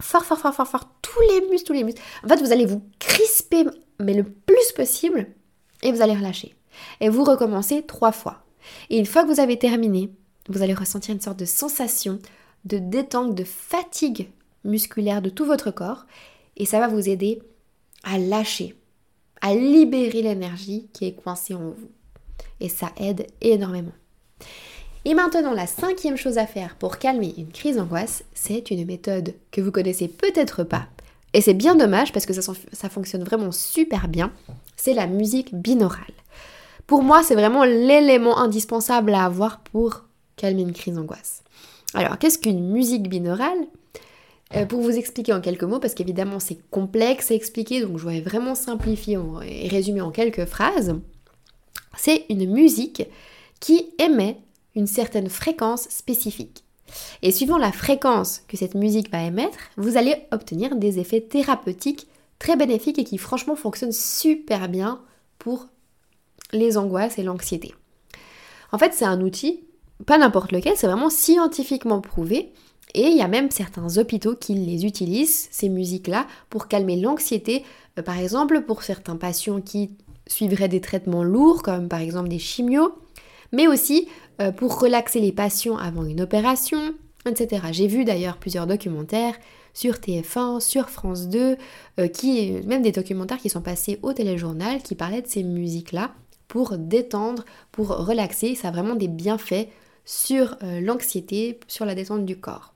fort, 0.00 0.24
fort, 0.24 0.38
fort, 0.38 0.54
fort, 0.54 0.68
fort 0.68 0.88
tous 1.02 1.20
les 1.32 1.48
muscles, 1.48 1.66
tous 1.66 1.72
les. 1.72 1.84
En 1.84 2.28
fait, 2.28 2.40
vous 2.40 2.52
allez 2.52 2.66
vous 2.66 2.82
crisper, 2.98 3.64
mais 4.00 4.14
le 4.14 4.24
plus 4.24 4.72
possible, 4.76 5.26
et 5.82 5.92
vous 5.92 6.02
allez 6.02 6.14
relâcher. 6.14 6.54
Et 7.00 7.08
vous 7.08 7.24
recommencez 7.24 7.82
trois 7.82 8.12
fois. 8.12 8.44
Et 8.90 8.98
une 8.98 9.06
fois 9.06 9.24
que 9.24 9.28
vous 9.28 9.40
avez 9.40 9.58
terminé, 9.58 10.10
vous 10.48 10.62
allez 10.62 10.74
ressentir 10.74 11.14
une 11.14 11.20
sorte 11.20 11.38
de 11.38 11.44
sensation 11.44 12.18
de 12.64 12.78
détente, 12.78 13.34
de 13.34 13.44
fatigue 13.44 14.28
musculaire 14.64 15.22
de 15.22 15.30
tout 15.30 15.44
votre 15.44 15.70
corps 15.70 16.06
et 16.56 16.66
ça 16.66 16.80
va 16.80 16.88
vous 16.88 17.08
aider 17.08 17.42
à 18.04 18.18
lâcher, 18.18 18.76
à 19.40 19.54
libérer 19.54 20.22
l'énergie 20.22 20.88
qui 20.92 21.06
est 21.06 21.14
coincée 21.14 21.54
en 21.54 21.70
vous. 21.70 21.90
Et 22.60 22.68
ça 22.68 22.92
aide 22.96 23.26
énormément. 23.40 23.92
Et 25.04 25.14
maintenant, 25.14 25.52
la 25.52 25.66
cinquième 25.66 26.16
chose 26.16 26.38
à 26.38 26.46
faire 26.46 26.76
pour 26.76 26.98
calmer 26.98 27.34
une 27.36 27.50
crise 27.50 27.76
d'angoisse, 27.76 28.22
c'est 28.34 28.70
une 28.70 28.86
méthode 28.86 29.34
que 29.50 29.60
vous 29.60 29.72
connaissez 29.72 30.06
peut-être 30.06 30.62
pas. 30.62 30.86
Et 31.32 31.40
c'est 31.40 31.54
bien 31.54 31.74
dommage 31.74 32.12
parce 32.12 32.26
que 32.26 32.32
ça, 32.32 32.52
ça 32.72 32.88
fonctionne 32.88 33.24
vraiment 33.24 33.50
super 33.50 34.06
bien. 34.06 34.32
C'est 34.76 34.94
la 34.94 35.06
musique 35.06 35.54
binaurale. 35.54 36.04
Pour 36.86 37.02
moi, 37.02 37.22
c'est 37.22 37.34
vraiment 37.34 37.64
l'élément 37.64 38.38
indispensable 38.38 39.14
à 39.14 39.24
avoir 39.24 39.60
pour 39.60 40.04
calmer 40.42 40.62
une 40.62 40.72
crise 40.72 40.94
d'angoisse. 40.94 41.44
Alors, 41.94 42.18
qu'est-ce 42.18 42.38
qu'une 42.38 42.68
musique 42.72 43.08
binaurale? 43.08 43.66
Euh, 44.56 44.66
Pour 44.66 44.80
vous 44.80 44.90
expliquer 44.90 45.32
en 45.32 45.40
quelques 45.40 45.62
mots, 45.62 45.78
parce 45.78 45.94
qu'évidemment 45.94 46.40
c'est 46.40 46.58
complexe 46.70 47.30
à 47.30 47.34
expliquer, 47.34 47.80
donc 47.80 47.96
je 47.98 48.08
vais 48.08 48.20
vraiment 48.20 48.56
simplifier 48.56 49.18
et 49.46 49.68
résumer 49.68 50.00
en 50.00 50.10
quelques 50.10 50.44
phrases. 50.44 50.94
C'est 51.96 52.26
une 52.28 52.50
musique 52.50 53.04
qui 53.60 53.94
émet 53.98 54.36
une 54.74 54.88
certaine 54.88 55.28
fréquence 55.28 55.88
spécifique. 55.90 56.64
Et 57.22 57.30
suivant 57.30 57.56
la 57.56 57.72
fréquence 57.72 58.42
que 58.48 58.56
cette 58.56 58.74
musique 58.74 59.10
va 59.12 59.22
émettre, 59.22 59.58
vous 59.76 59.96
allez 59.96 60.16
obtenir 60.32 60.74
des 60.76 60.98
effets 60.98 61.20
thérapeutiques 61.20 62.08
très 62.38 62.56
bénéfiques 62.56 62.98
et 62.98 63.04
qui 63.04 63.16
franchement 63.16 63.56
fonctionnent 63.56 63.92
super 63.92 64.68
bien 64.68 65.00
pour 65.38 65.68
les 66.52 66.76
angoisses 66.76 67.18
et 67.18 67.22
l'anxiété. 67.22 67.74
En 68.72 68.78
fait, 68.78 68.92
c'est 68.92 69.04
un 69.04 69.20
outil 69.20 69.60
pas 70.06 70.18
n'importe 70.18 70.52
lequel, 70.52 70.74
c'est 70.76 70.86
vraiment 70.86 71.10
scientifiquement 71.10 72.00
prouvé. 72.00 72.52
Et 72.94 73.08
il 73.08 73.16
y 73.16 73.22
a 73.22 73.28
même 73.28 73.50
certains 73.50 73.96
hôpitaux 73.96 74.36
qui 74.36 74.54
les 74.54 74.84
utilisent, 74.84 75.48
ces 75.50 75.68
musiques-là, 75.68 76.26
pour 76.50 76.68
calmer 76.68 76.96
l'anxiété. 76.96 77.64
Euh, 77.98 78.02
par 78.02 78.18
exemple, 78.18 78.62
pour 78.62 78.82
certains 78.82 79.16
patients 79.16 79.60
qui 79.60 79.90
suivraient 80.26 80.68
des 80.68 80.80
traitements 80.80 81.24
lourds, 81.24 81.62
comme 81.62 81.88
par 81.88 82.00
exemple 82.00 82.28
des 82.28 82.38
chimios, 82.38 82.92
mais 83.52 83.66
aussi 83.66 84.08
euh, 84.40 84.52
pour 84.52 84.78
relaxer 84.78 85.20
les 85.20 85.32
patients 85.32 85.76
avant 85.76 86.04
une 86.04 86.20
opération, 86.20 86.94
etc. 87.26 87.66
J'ai 87.72 87.86
vu 87.86 88.04
d'ailleurs 88.04 88.36
plusieurs 88.36 88.66
documentaires 88.66 89.34
sur 89.74 89.94
TF1, 89.94 90.60
sur 90.60 90.90
France 90.90 91.28
2, 91.28 91.56
euh, 91.98 92.08
qui, 92.08 92.52
même 92.66 92.82
des 92.82 92.92
documentaires 92.92 93.38
qui 93.38 93.48
sont 93.48 93.62
passés 93.62 93.98
au 94.02 94.12
téléjournal 94.12 94.82
qui 94.82 94.94
parlaient 94.94 95.22
de 95.22 95.28
ces 95.28 95.42
musiques-là 95.42 96.12
pour 96.48 96.76
détendre, 96.76 97.44
pour 97.70 97.88
relaxer. 97.88 98.54
Ça 98.54 98.68
a 98.68 98.70
vraiment 98.70 98.94
des 98.94 99.08
bienfaits 99.08 99.68
sur 100.04 100.56
euh, 100.62 100.80
l'anxiété, 100.80 101.60
sur 101.68 101.84
la 101.84 101.94
détente 101.94 102.24
du 102.24 102.36
corps. 102.36 102.72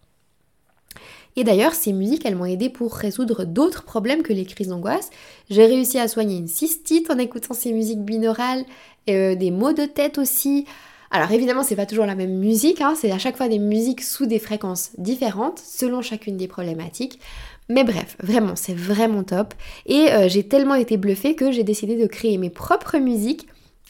Et 1.37 1.45
d'ailleurs, 1.45 1.75
ces 1.75 1.93
musiques, 1.93 2.25
elles 2.25 2.37
m'ont 2.37 2.47
aidé 2.47 2.71
pour 2.71 2.95
résoudre 2.95 3.45
d'autres 3.45 3.85
problèmes 3.85 4.23
que 4.23 4.33
les 4.33 4.47
crises 4.47 4.69
d'angoisse. 4.69 5.11
J'ai 5.51 5.67
réussi 5.67 5.99
à 5.99 6.09
soigner 6.09 6.39
une 6.39 6.49
cystite 6.49 7.11
en 7.11 7.19
écoutant 7.19 7.53
ces 7.53 7.73
musiques 7.73 8.03
binaurales, 8.03 8.65
euh, 9.11 9.35
des 9.35 9.51
maux 9.51 9.75
de 9.75 9.85
tête 9.85 10.17
aussi. 10.17 10.65
Alors 11.11 11.31
évidemment, 11.31 11.63
c'est 11.63 11.77
pas 11.77 11.85
toujours 11.85 12.07
la 12.07 12.15
même 12.15 12.39
musique, 12.39 12.81
hein, 12.81 12.95
c'est 12.97 13.13
à 13.13 13.19
chaque 13.19 13.37
fois 13.37 13.49
des 13.49 13.59
musiques 13.59 14.03
sous 14.03 14.27
des 14.27 14.39
fréquences 14.39 14.93
différentes 14.97 15.59
selon 15.59 16.01
chacune 16.01 16.39
des 16.39 16.49
problématiques. 16.49 17.21
Mais 17.69 17.85
bref, 17.85 18.17
vraiment, 18.23 18.57
c'est 18.57 18.75
vraiment 18.75 19.23
top. 19.23 19.53
Et 19.85 20.11
euh, 20.13 20.29
j'ai 20.29 20.45
tellement 20.45 20.75
été 20.75 20.97
bluffée 20.97 21.35
que 21.35 21.53
j'ai 21.53 21.65
décidé 21.65 21.97
de 21.97 22.07
créer 22.07 22.39
mes 22.39 22.51
propres 22.51 22.97
musiques 22.97 23.47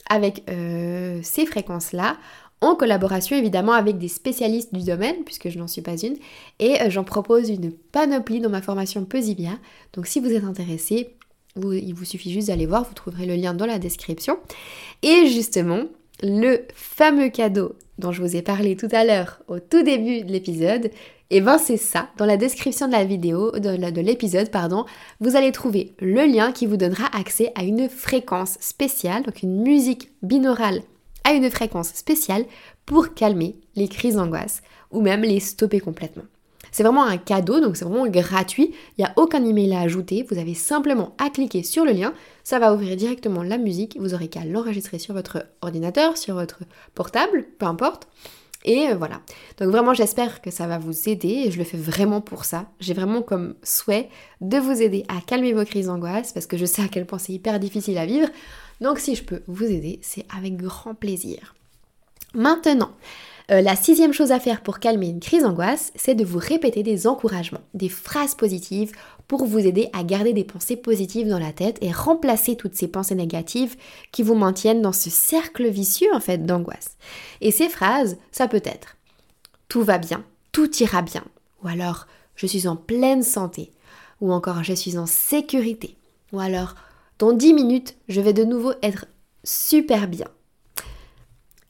avec 0.09 0.43
ces 1.21 1.45
fréquences-là 1.45 2.15
en 2.61 2.75
collaboration 2.75 3.35
évidemment 3.35 3.73
avec 3.73 3.97
des 3.97 4.07
spécialistes 4.07 4.73
du 4.73 4.83
domaine, 4.83 5.23
puisque 5.25 5.49
je 5.49 5.59
n'en 5.59 5.67
suis 5.67 5.81
pas 5.81 5.97
une, 5.97 6.15
et 6.59 6.81
euh, 6.81 6.89
j'en 6.89 7.03
propose 7.03 7.49
une 7.49 7.71
panoplie 7.71 8.39
dans 8.39 8.49
ma 8.49 8.61
formation 8.61 9.05
Posibia. 9.05 9.51
Donc 9.93 10.07
si 10.07 10.19
vous 10.19 10.31
êtes 10.31 10.43
intéressé, 10.43 11.15
il 11.55 11.93
vous 11.93 12.05
suffit 12.05 12.31
juste 12.31 12.47
d'aller 12.47 12.65
voir, 12.65 12.83
vous 12.83 12.93
trouverez 12.93 13.25
le 13.25 13.35
lien 13.35 13.53
dans 13.53 13.65
la 13.65 13.79
description. 13.79 14.37
Et 15.01 15.27
justement, 15.27 15.83
le 16.21 16.65
fameux 16.73 17.29
cadeau 17.29 17.75
dont 17.97 18.11
je 18.11 18.21
vous 18.21 18.35
ai 18.35 18.41
parlé 18.41 18.75
tout 18.75 18.89
à 18.91 19.03
l'heure 19.03 19.41
au 19.47 19.59
tout 19.59 19.81
début 19.81 20.21
de 20.21 20.31
l'épisode, 20.31 20.91
et 21.29 21.37
eh 21.37 21.41
ben 21.41 21.57
c'est 21.57 21.77
ça, 21.77 22.07
dans 22.17 22.25
la 22.25 22.37
description 22.37 22.87
de 22.87 22.93
la 22.93 23.03
vidéo, 23.03 23.51
de 23.51 24.01
l'épisode, 24.01 24.49
pardon, 24.49 24.85
vous 25.19 25.35
allez 25.35 25.51
trouver 25.51 25.93
le 25.99 26.25
lien 26.25 26.53
qui 26.53 26.65
vous 26.65 26.77
donnera 26.77 27.05
accès 27.13 27.51
à 27.55 27.63
une 27.63 27.89
fréquence 27.89 28.57
spéciale, 28.61 29.23
donc 29.23 29.43
une 29.43 29.61
musique 29.61 30.09
binaurale 30.21 30.81
à 31.27 31.33
une 31.33 31.51
fréquence 31.51 31.89
spéciale 31.93 32.45
pour 32.85 33.13
calmer 33.13 33.55
les 33.75 33.89
crises 33.89 34.15
d'angoisse 34.15 34.61
ou 34.91 35.01
même 35.01 35.21
les 35.21 35.41
stopper 35.41 35.81
complètement. 35.81 36.23
C'est 36.71 36.83
vraiment 36.83 37.03
un 37.03 37.17
cadeau, 37.17 37.59
donc 37.59 37.75
c'est 37.75 37.85
vraiment 37.85 38.07
gratuit. 38.07 38.73
Il 38.97 39.01
n'y 39.01 39.05
a 39.05 39.13
aucun 39.17 39.43
email 39.43 39.73
à 39.73 39.81
ajouter. 39.81 40.25
Vous 40.29 40.37
avez 40.37 40.53
simplement 40.53 41.15
à 41.17 41.29
cliquer 41.29 41.63
sur 41.63 41.83
le 41.83 41.91
lien. 41.91 42.13
Ça 42.43 42.59
va 42.59 42.73
ouvrir 42.73 42.95
directement 42.95 43.43
la 43.43 43.57
musique. 43.57 43.97
Vous 43.99 44.13
aurez 44.13 44.29
qu'à 44.29 44.45
l'enregistrer 44.45 44.99
sur 44.99 45.13
votre 45.13 45.45
ordinateur, 45.61 46.17
sur 46.17 46.35
votre 46.35 46.59
portable, 46.95 47.45
peu 47.57 47.65
importe. 47.65 48.07
Et 48.63 48.89
euh, 48.89 48.95
voilà. 48.95 49.21
Donc 49.59 49.69
vraiment, 49.69 49.93
j'espère 49.93 50.41
que 50.41 50.51
ça 50.51 50.67
va 50.67 50.77
vous 50.77 51.09
aider 51.09 51.43
et 51.45 51.51
je 51.51 51.57
le 51.57 51.63
fais 51.63 51.77
vraiment 51.77 52.21
pour 52.21 52.45
ça. 52.45 52.67
J'ai 52.79 52.93
vraiment 52.93 53.21
comme 53.21 53.55
souhait 53.63 54.09
de 54.41 54.57
vous 54.57 54.81
aider 54.81 55.03
à 55.09 55.21
calmer 55.21 55.53
vos 55.53 55.65
crises 55.65 55.87
d'angoisse 55.87 56.31
parce 56.31 56.47
que 56.47 56.57
je 56.57 56.65
sais 56.65 56.81
à 56.81 56.87
quel 56.87 57.05
point 57.05 57.19
c'est 57.19 57.33
hyper 57.33 57.59
difficile 57.59 57.97
à 57.97 58.05
vivre. 58.05 58.29
Donc 58.81 58.99
si 58.99 59.15
je 59.15 59.23
peux 59.23 59.41
vous 59.47 59.65
aider, 59.65 59.99
c'est 60.01 60.25
avec 60.35 60.57
grand 60.57 60.93
plaisir. 60.93 61.55
Maintenant, 62.33 62.91
euh, 63.49 63.61
la 63.61 63.75
sixième 63.75 64.13
chose 64.13 64.31
à 64.31 64.39
faire 64.39 64.61
pour 64.61 64.79
calmer 64.79 65.07
une 65.07 65.21
crise 65.21 65.43
d'angoisse, 65.43 65.93
c'est 65.95 66.15
de 66.15 66.25
vous 66.25 66.39
répéter 66.39 66.83
des 66.83 67.07
encouragements, 67.07 67.61
des 67.73 67.89
phrases 67.89 68.35
positives 68.35 68.91
pour 69.27 69.45
vous 69.45 69.59
aider 69.59 69.89
à 69.93 70.03
garder 70.03 70.33
des 70.33 70.43
pensées 70.43 70.75
positives 70.75 71.29
dans 71.29 71.39
la 71.39 71.53
tête 71.53 71.77
et 71.81 71.91
remplacer 71.91 72.55
toutes 72.55 72.75
ces 72.75 72.87
pensées 72.87 73.15
négatives 73.15 73.75
qui 74.11 74.23
vous 74.23 74.35
maintiennent 74.35 74.81
dans 74.81 74.93
ce 74.93 75.09
cercle 75.09 75.67
vicieux 75.69 76.13
en 76.13 76.19
fait 76.19 76.45
d'angoisse. 76.45 76.97
Et 77.41 77.51
ces 77.51 77.69
phrases, 77.69 78.17
ça 78.31 78.47
peut 78.47 78.61
être 78.63 78.97
tout 79.69 79.83
va 79.83 79.97
bien, 79.97 80.23
tout 80.51 80.73
ira 80.77 81.01
bien, 81.01 81.23
ou 81.63 81.67
alors 81.67 82.07
je 82.35 82.47
suis 82.47 82.67
en 82.67 82.75
pleine 82.75 83.23
santé, 83.23 83.71
ou 84.21 84.31
encore 84.31 84.63
je 84.63 84.73
suis 84.73 84.97
en 84.97 85.05
sécurité, 85.05 85.97
ou 86.31 86.39
alors 86.39 86.75
dans 87.19 87.33
10 87.33 87.53
minutes, 87.53 87.95
je 88.07 88.21
vais 88.21 88.33
de 88.33 88.43
nouveau 88.43 88.73
être 88.83 89.05
super 89.43 90.07
bien. 90.07 90.27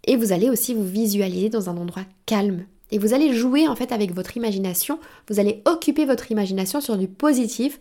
Et 0.05 0.15
vous 0.15 0.31
allez 0.31 0.49
aussi 0.49 0.73
vous 0.73 0.85
visualiser 0.85 1.49
dans 1.49 1.69
un 1.69 1.77
endroit 1.77 2.03
calme. 2.25 2.65
Et 2.91 2.97
vous 2.97 3.13
allez 3.13 3.33
jouer 3.33 3.67
en 3.67 3.75
fait 3.75 3.91
avec 3.91 4.13
votre 4.13 4.37
imagination. 4.37 4.99
Vous 5.29 5.39
allez 5.39 5.61
occuper 5.65 6.05
votre 6.05 6.31
imagination 6.31 6.79
sur 6.79 6.97
du 6.97 7.07
positif 7.07 7.79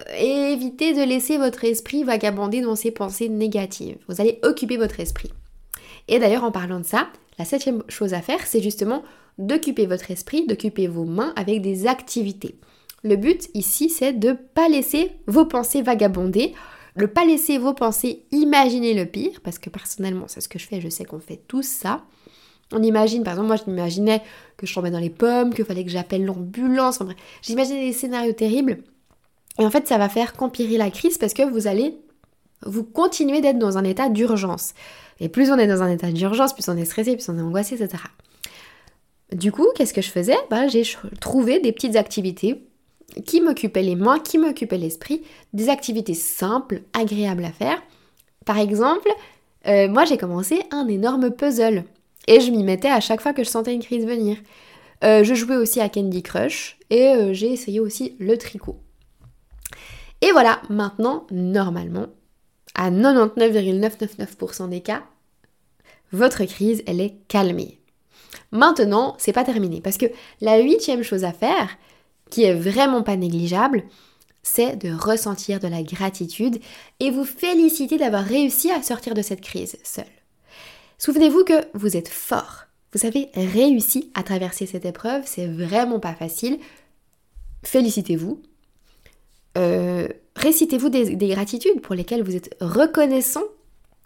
euh, 0.00 0.14
et 0.18 0.52
éviter 0.52 0.92
de 0.92 1.02
laisser 1.02 1.38
votre 1.38 1.64
esprit 1.64 2.04
vagabonder 2.04 2.60
dans 2.60 2.76
ses 2.76 2.90
pensées 2.90 3.28
négatives. 3.28 3.96
Vous 4.08 4.20
allez 4.20 4.38
occuper 4.42 4.76
votre 4.76 5.00
esprit. 5.00 5.32
Et 6.08 6.18
d'ailleurs, 6.18 6.44
en 6.44 6.52
parlant 6.52 6.80
de 6.80 6.86
ça, 6.86 7.08
la 7.38 7.44
septième 7.44 7.82
chose 7.88 8.14
à 8.14 8.20
faire, 8.20 8.46
c'est 8.46 8.62
justement 8.62 9.02
d'occuper 9.38 9.86
votre 9.86 10.10
esprit, 10.10 10.46
d'occuper 10.46 10.86
vos 10.86 11.04
mains 11.04 11.32
avec 11.36 11.62
des 11.62 11.86
activités. 11.86 12.56
Le 13.04 13.16
but 13.16 13.48
ici, 13.54 13.88
c'est 13.88 14.12
de 14.12 14.30
ne 14.30 14.32
pas 14.34 14.68
laisser 14.68 15.12
vos 15.26 15.44
pensées 15.44 15.82
vagabonder 15.82 16.54
ne 16.96 17.06
pas 17.06 17.24
laisser 17.24 17.58
vos 17.58 17.74
pensées 17.74 18.24
imaginer 18.30 18.94
le 18.94 19.06
pire, 19.06 19.40
parce 19.42 19.58
que 19.58 19.70
personnellement, 19.70 20.24
c'est 20.28 20.40
ce 20.40 20.48
que 20.48 20.58
je 20.58 20.66
fais, 20.66 20.80
je 20.80 20.88
sais 20.88 21.04
qu'on 21.04 21.20
fait 21.20 21.40
tous 21.48 21.66
ça. 21.66 22.04
On 22.72 22.82
imagine, 22.82 23.22
par 23.22 23.34
exemple, 23.34 23.48
moi 23.48 23.56
je 23.56 23.70
m'imaginais 23.70 24.22
que 24.56 24.66
je 24.66 24.74
tombais 24.74 24.90
dans 24.90 24.98
les 24.98 25.10
pommes, 25.10 25.54
qu'il 25.54 25.64
fallait 25.64 25.84
que 25.84 25.90
j'appelle 25.90 26.24
l'ambulance, 26.24 27.00
enfin 27.00 27.14
j'imaginais 27.42 27.86
des 27.86 27.92
scénarios 27.92 28.32
terribles. 28.32 28.82
Et 29.58 29.64
en 29.64 29.70
fait, 29.70 29.88
ça 29.88 29.98
va 29.98 30.08
faire 30.08 30.34
qu'empirer 30.34 30.76
la 30.76 30.90
crise 30.90 31.18
parce 31.18 31.34
que 31.34 31.42
vous 31.42 31.66
allez, 31.66 31.96
vous 32.64 32.84
continuez 32.84 33.40
d'être 33.40 33.58
dans 33.58 33.78
un 33.78 33.84
état 33.84 34.08
d'urgence. 34.08 34.74
Et 35.20 35.28
plus 35.28 35.50
on 35.50 35.58
est 35.58 35.66
dans 35.66 35.82
un 35.82 35.90
état 35.90 36.12
d'urgence, 36.12 36.52
plus 36.52 36.68
on 36.68 36.76
est 36.76 36.84
stressé, 36.84 37.16
plus 37.16 37.28
on 37.28 37.38
est 37.38 37.42
angoissé, 37.42 37.74
etc. 37.74 38.02
Du 39.32 39.50
coup, 39.50 39.66
qu'est-ce 39.74 39.92
que 39.92 40.02
je 40.02 40.10
faisais? 40.10 40.36
Bah, 40.50 40.68
J'ai 40.68 40.84
trouvé 41.20 41.60
des 41.60 41.72
petites 41.72 41.96
activités 41.96 42.67
qui 43.24 43.40
m'occupait 43.40 43.82
les 43.82 43.96
mains, 43.96 44.18
qui 44.18 44.38
m'occupait 44.38 44.78
l'esprit, 44.78 45.22
des 45.52 45.68
activités 45.68 46.14
simples, 46.14 46.82
agréables 46.92 47.44
à 47.44 47.52
faire. 47.52 47.82
Par 48.44 48.58
exemple, 48.58 49.08
euh, 49.66 49.88
moi 49.88 50.04
j'ai 50.04 50.18
commencé 50.18 50.62
un 50.70 50.86
énorme 50.88 51.30
puzzle 51.30 51.84
et 52.26 52.40
je 52.40 52.50
m'y 52.50 52.62
mettais 52.62 52.90
à 52.90 53.00
chaque 53.00 53.20
fois 53.20 53.32
que 53.32 53.44
je 53.44 53.48
sentais 53.48 53.74
une 53.74 53.82
crise 53.82 54.06
venir. 54.06 54.36
Euh, 55.04 55.24
je 55.24 55.34
jouais 55.34 55.56
aussi 55.56 55.80
à 55.80 55.88
Candy 55.88 56.22
Crush 56.22 56.78
et 56.90 57.08
euh, 57.08 57.32
j'ai 57.32 57.52
essayé 57.52 57.80
aussi 57.80 58.16
le 58.18 58.36
tricot. 58.36 58.76
Et 60.20 60.32
voilà, 60.32 60.60
maintenant, 60.68 61.26
normalement, 61.30 62.08
à 62.74 62.90
99,999% 62.90 64.68
des 64.68 64.80
cas, 64.80 65.04
votre 66.12 66.44
crise, 66.44 66.82
elle 66.86 67.00
est 67.00 67.16
calmée. 67.28 67.78
Maintenant, 68.50 69.14
c'est 69.18 69.32
pas 69.32 69.44
terminé 69.44 69.80
parce 69.80 69.98
que 69.98 70.06
la 70.40 70.58
huitième 70.58 71.02
chose 71.02 71.24
à 71.24 71.32
faire, 71.32 71.68
qui 72.30 72.44
est 72.44 72.54
vraiment 72.54 73.02
pas 73.02 73.16
négligeable, 73.16 73.84
c'est 74.42 74.76
de 74.76 74.92
ressentir 74.92 75.60
de 75.60 75.68
la 75.68 75.82
gratitude 75.82 76.58
et 77.00 77.10
vous 77.10 77.24
féliciter 77.24 77.98
d'avoir 77.98 78.24
réussi 78.24 78.70
à 78.70 78.82
sortir 78.82 79.14
de 79.14 79.22
cette 79.22 79.40
crise 79.40 79.76
seul. 79.84 80.06
Souvenez-vous 80.98 81.44
que 81.44 81.66
vous 81.74 81.96
êtes 81.96 82.08
fort. 82.08 82.64
Vous 82.92 83.06
avez 83.06 83.28
réussi 83.34 84.10
à 84.14 84.22
traverser 84.22 84.66
cette 84.66 84.86
épreuve, 84.86 85.22
c'est 85.26 85.46
vraiment 85.46 86.00
pas 86.00 86.14
facile. 86.14 86.58
Félicitez-vous. 87.62 88.40
Euh, 89.58 90.08
récitez-vous 90.36 90.88
des, 90.88 91.16
des 91.16 91.28
gratitudes 91.28 91.80
pour 91.82 91.94
lesquelles 91.94 92.22
vous 92.22 92.36
êtes 92.36 92.56
reconnaissant 92.60 93.44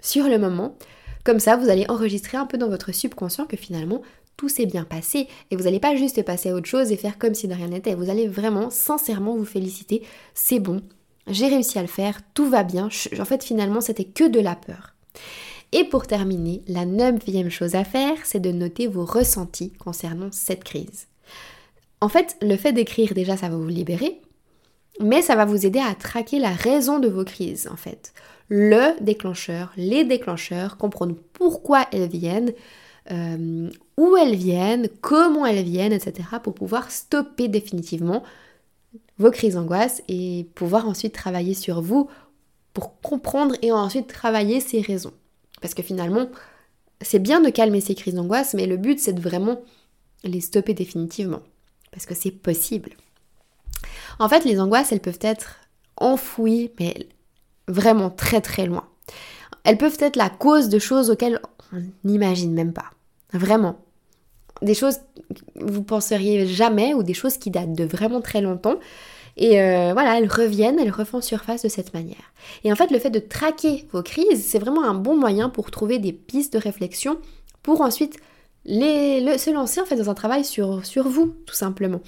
sur 0.01 0.29
le 0.29 0.39
moment. 0.39 0.77
Comme 1.25 1.39
ça, 1.39 1.57
vous 1.57 1.69
allez 1.69 1.87
enregistrer 1.89 2.37
un 2.37 2.47
peu 2.47 2.59
dans 2.59 2.69
votre 2.69 2.93
subconscient 2.93 3.47
que 3.47 3.57
finalement, 3.57 4.03
tout 4.43 4.49
s'est 4.49 4.67
bien 4.67 4.83
passé 4.83 5.29
et 5.53 5.57
vous 5.57 5.63
n'allez 5.63 5.79
pas 5.79 5.95
juste 5.95 6.21
passer 6.25 6.51
à 6.51 6.55
autre 6.57 6.67
chose 6.67 6.91
et 6.91 6.97
faire 6.97 7.17
comme 7.17 7.33
si 7.33 7.47
de 7.47 7.55
rien 7.55 7.69
n'était. 7.69 7.95
Vous 7.95 8.11
allez 8.11 8.27
vraiment 8.27 8.71
sincèrement 8.71 9.37
vous 9.37 9.45
féliciter. 9.45 10.03
C'est 10.35 10.59
bon, 10.59 10.83
j'ai 11.29 11.47
réussi 11.47 11.79
à 11.79 11.83
le 11.83 11.87
faire, 11.87 12.19
tout 12.35 12.51
va 12.51 12.65
bien. 12.65 12.89
En 13.21 13.25
fait, 13.25 13.45
finalement, 13.45 13.81
c'était 13.81 14.03
que 14.03 14.29
de 14.29 14.41
la 14.41 14.57
peur. 14.57 14.97
Et 15.71 15.85
pour 15.85 16.09
terminer, 16.09 16.63
la 16.67 16.87
neuvième 16.87 17.51
chose 17.51 17.77
à 17.77 17.85
faire, 17.85 18.17
c'est 18.25 18.41
de 18.41 18.51
noter 18.51 18.89
vos 18.89 19.05
ressentis 19.05 19.75
concernant 19.75 20.33
cette 20.33 20.65
crise. 20.65 21.07
En 22.01 22.09
fait, 22.09 22.37
le 22.43 22.57
fait 22.57 22.73
d'écrire 22.73 23.15
déjà, 23.15 23.37
ça 23.37 23.49
va 23.49 23.55
vous 23.55 23.69
libérer, 23.69 24.23
mais 24.99 25.23
ça 25.23 25.37
va 25.37 25.45
vous 25.45 25.65
aider 25.65 25.79
à 25.79 25.95
traquer 25.95 26.41
la 26.41 26.51
raison 26.51 26.99
de 26.99 27.07
vos 27.07 27.25
crises, 27.25 27.69
en 27.73 27.77
fait. 27.77 28.13
Le 28.49 29.01
déclencheur, 29.01 29.73
les 29.77 30.03
déclencheurs, 30.03 30.79
comprendre 30.79 31.15
pourquoi 31.33 31.87
elles 31.93 32.09
viennent, 32.09 32.53
euh, 33.11 33.71
où 34.03 34.17
elles 34.17 34.35
viennent, 34.35 34.89
comment 35.01 35.47
elles 35.47 35.65
viennent, 35.65 35.93
etc. 35.93 36.29
pour 36.43 36.55
pouvoir 36.55 36.91
stopper 36.91 37.47
définitivement 37.47 38.25
vos 39.19 39.31
crises 39.31 39.55
d'angoisse 39.55 40.03
et 40.09 40.49
pouvoir 40.57 40.89
ensuite 40.89 41.15
travailler 41.15 41.55
sur 41.55 41.81
vous 41.81 42.09
pour 42.75 43.01
comprendre 43.01 43.55
et 43.63 43.71
ensuite 43.71 44.09
travailler 44.09 44.59
ces 44.59 44.81
raisons. 44.81 45.13
Parce 45.61 45.75
que 45.75 45.83
finalement, 45.83 46.29
c'est 47.01 47.21
bien 47.21 47.41
de 47.41 47.49
calmer 47.49 47.81
ces 47.81 47.95
crises 47.95 48.15
d'angoisse, 48.15 48.55
mais 48.55 48.67
le 48.67 48.77
but 48.77 48.99
c'est 48.99 49.13
de 49.13 49.21
vraiment 49.21 49.61
les 50.25 50.41
stopper 50.41 50.75
définitivement. 50.75 51.43
Parce 51.93 52.05
que 52.05 52.15
c'est 52.15 52.33
possible. 52.33 52.97
En 54.19 54.29
fait, 54.29 54.45
les 54.45 54.61
angoisses, 54.61 54.91
elles 54.91 55.01
peuvent 55.01 55.19
être 55.21 55.61
enfouies, 55.97 56.73
mais 56.81 57.09
vraiment 57.69 58.11
très 58.11 58.41
très 58.41 58.67
loin. 58.67 58.89
Elles 59.63 59.79
peuvent 59.79 59.99
être 60.01 60.17
la 60.17 60.29
cause 60.29 60.69
de 60.69 60.81
choses 60.81 61.09
auxquelles 61.09 61.41
on 61.73 61.83
n'imagine 62.03 62.53
même 62.53 62.73
pas. 62.73 62.91
Vraiment. 63.33 63.79
Des 64.63 64.75
choses 64.75 64.99
que 64.99 65.65
vous 65.65 65.83
penseriez 65.83 66.47
jamais 66.47 66.95
ou 66.95 67.03
des 67.03 67.15
choses 67.15 67.37
qui 67.37 67.51
datent 67.51 67.75
de 67.75 67.85
vraiment 67.85 68.21
très 68.21 68.41
longtemps. 68.41 68.77
Et 69.37 69.61
euh, 69.61 69.93
voilà, 69.93 70.19
elles 70.19 70.31
reviennent, 70.31 70.79
elles 70.79 70.91
refont 70.91 71.21
surface 71.21 71.63
de 71.63 71.69
cette 71.69 71.95
manière. 71.95 72.33
Et 72.65 72.73
en 72.73 72.77
fait, 72.77 72.91
le 72.91 72.99
fait 72.99 73.11
de 73.11 73.19
traquer 73.19 73.87
vos 73.93 74.03
crises, 74.03 74.45
c'est 74.45 74.59
vraiment 74.59 74.85
un 74.85 74.95
bon 74.95 75.17
moyen 75.17 75.49
pour 75.49 75.71
trouver 75.71 75.99
des 75.99 76.13
pistes 76.13 76.53
de 76.53 76.59
réflexion 76.59 77.19
pour 77.63 77.81
ensuite 77.81 78.19
les, 78.65 79.39
se 79.39 79.51
lancer 79.51 79.81
fait 79.87 79.97
dans 79.97 80.11
un 80.11 80.15
travail 80.15 80.45
sur 80.45 80.83
vous, 81.09 81.35
tout 81.47 81.55
simplement. 81.55 82.01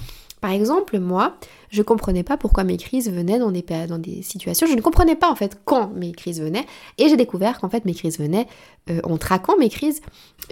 Par 0.45 0.53
exemple, 0.53 0.99
moi, 0.99 1.39
je 1.71 1.81
comprenais 1.81 2.23
pas 2.23 2.37
pourquoi 2.37 2.65
mes 2.65 2.77
crises 2.77 3.11
venaient 3.11 3.39
dans 3.39 3.51
des, 3.51 3.65
dans 3.89 3.97
des 3.97 4.21
situations. 4.21 4.67
Je 4.67 4.75
ne 4.75 4.83
comprenais 4.83 5.17
pas 5.17 5.31
en 5.31 5.35
fait 5.35 5.59
quand 5.65 5.89
mes 5.95 6.13
crises 6.13 6.39
venaient. 6.39 6.67
Et 6.99 7.09
j'ai 7.09 7.17
découvert 7.17 7.59
qu'en 7.59 7.71
fait 7.71 7.87
mes 7.87 7.95
crises 7.95 8.19
venaient 8.19 8.47
euh, 8.91 9.01
en 9.05 9.17
traquant 9.17 9.57
mes 9.57 9.71
crises, 9.71 10.03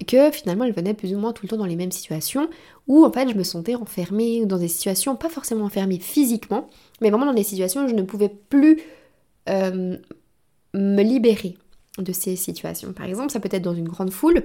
que 0.07 0.31
finalement 0.31 0.65
elles 0.65 0.73
venaient 0.73 0.95
plus 0.95 1.15
ou 1.15 1.19
moins 1.19 1.35
tout 1.35 1.45
le 1.45 1.51
temps 1.51 1.59
dans 1.59 1.67
les 1.67 1.77
mêmes 1.77 1.93
situations 1.93 2.49
où 2.89 3.05
en 3.05 3.13
fait 3.13 3.29
je 3.29 3.35
me 3.35 3.43
sentais 3.43 3.75
enfermée 3.75 4.47
dans 4.47 4.57
des 4.57 4.69
situations, 4.69 5.15
pas 5.15 5.29
forcément 5.29 5.67
enfermée 5.67 5.99
physiquement, 5.99 6.71
mais 7.03 7.11
vraiment 7.11 7.27
dans 7.27 7.35
des 7.35 7.43
situations 7.43 7.85
où 7.85 7.89
je 7.89 7.95
ne 7.95 8.01
pouvais 8.01 8.31
plus 8.49 8.81
euh, 9.51 9.99
me 10.73 11.03
libérer 11.03 11.59
de 11.99 12.13
ces 12.15 12.37
situations. 12.37 12.95
Par 12.95 13.05
exemple, 13.05 13.31
ça 13.31 13.41
peut 13.41 13.51
être 13.53 13.61
dans 13.61 13.75
une 13.75 13.91
grande 13.91 14.11
foule. 14.11 14.43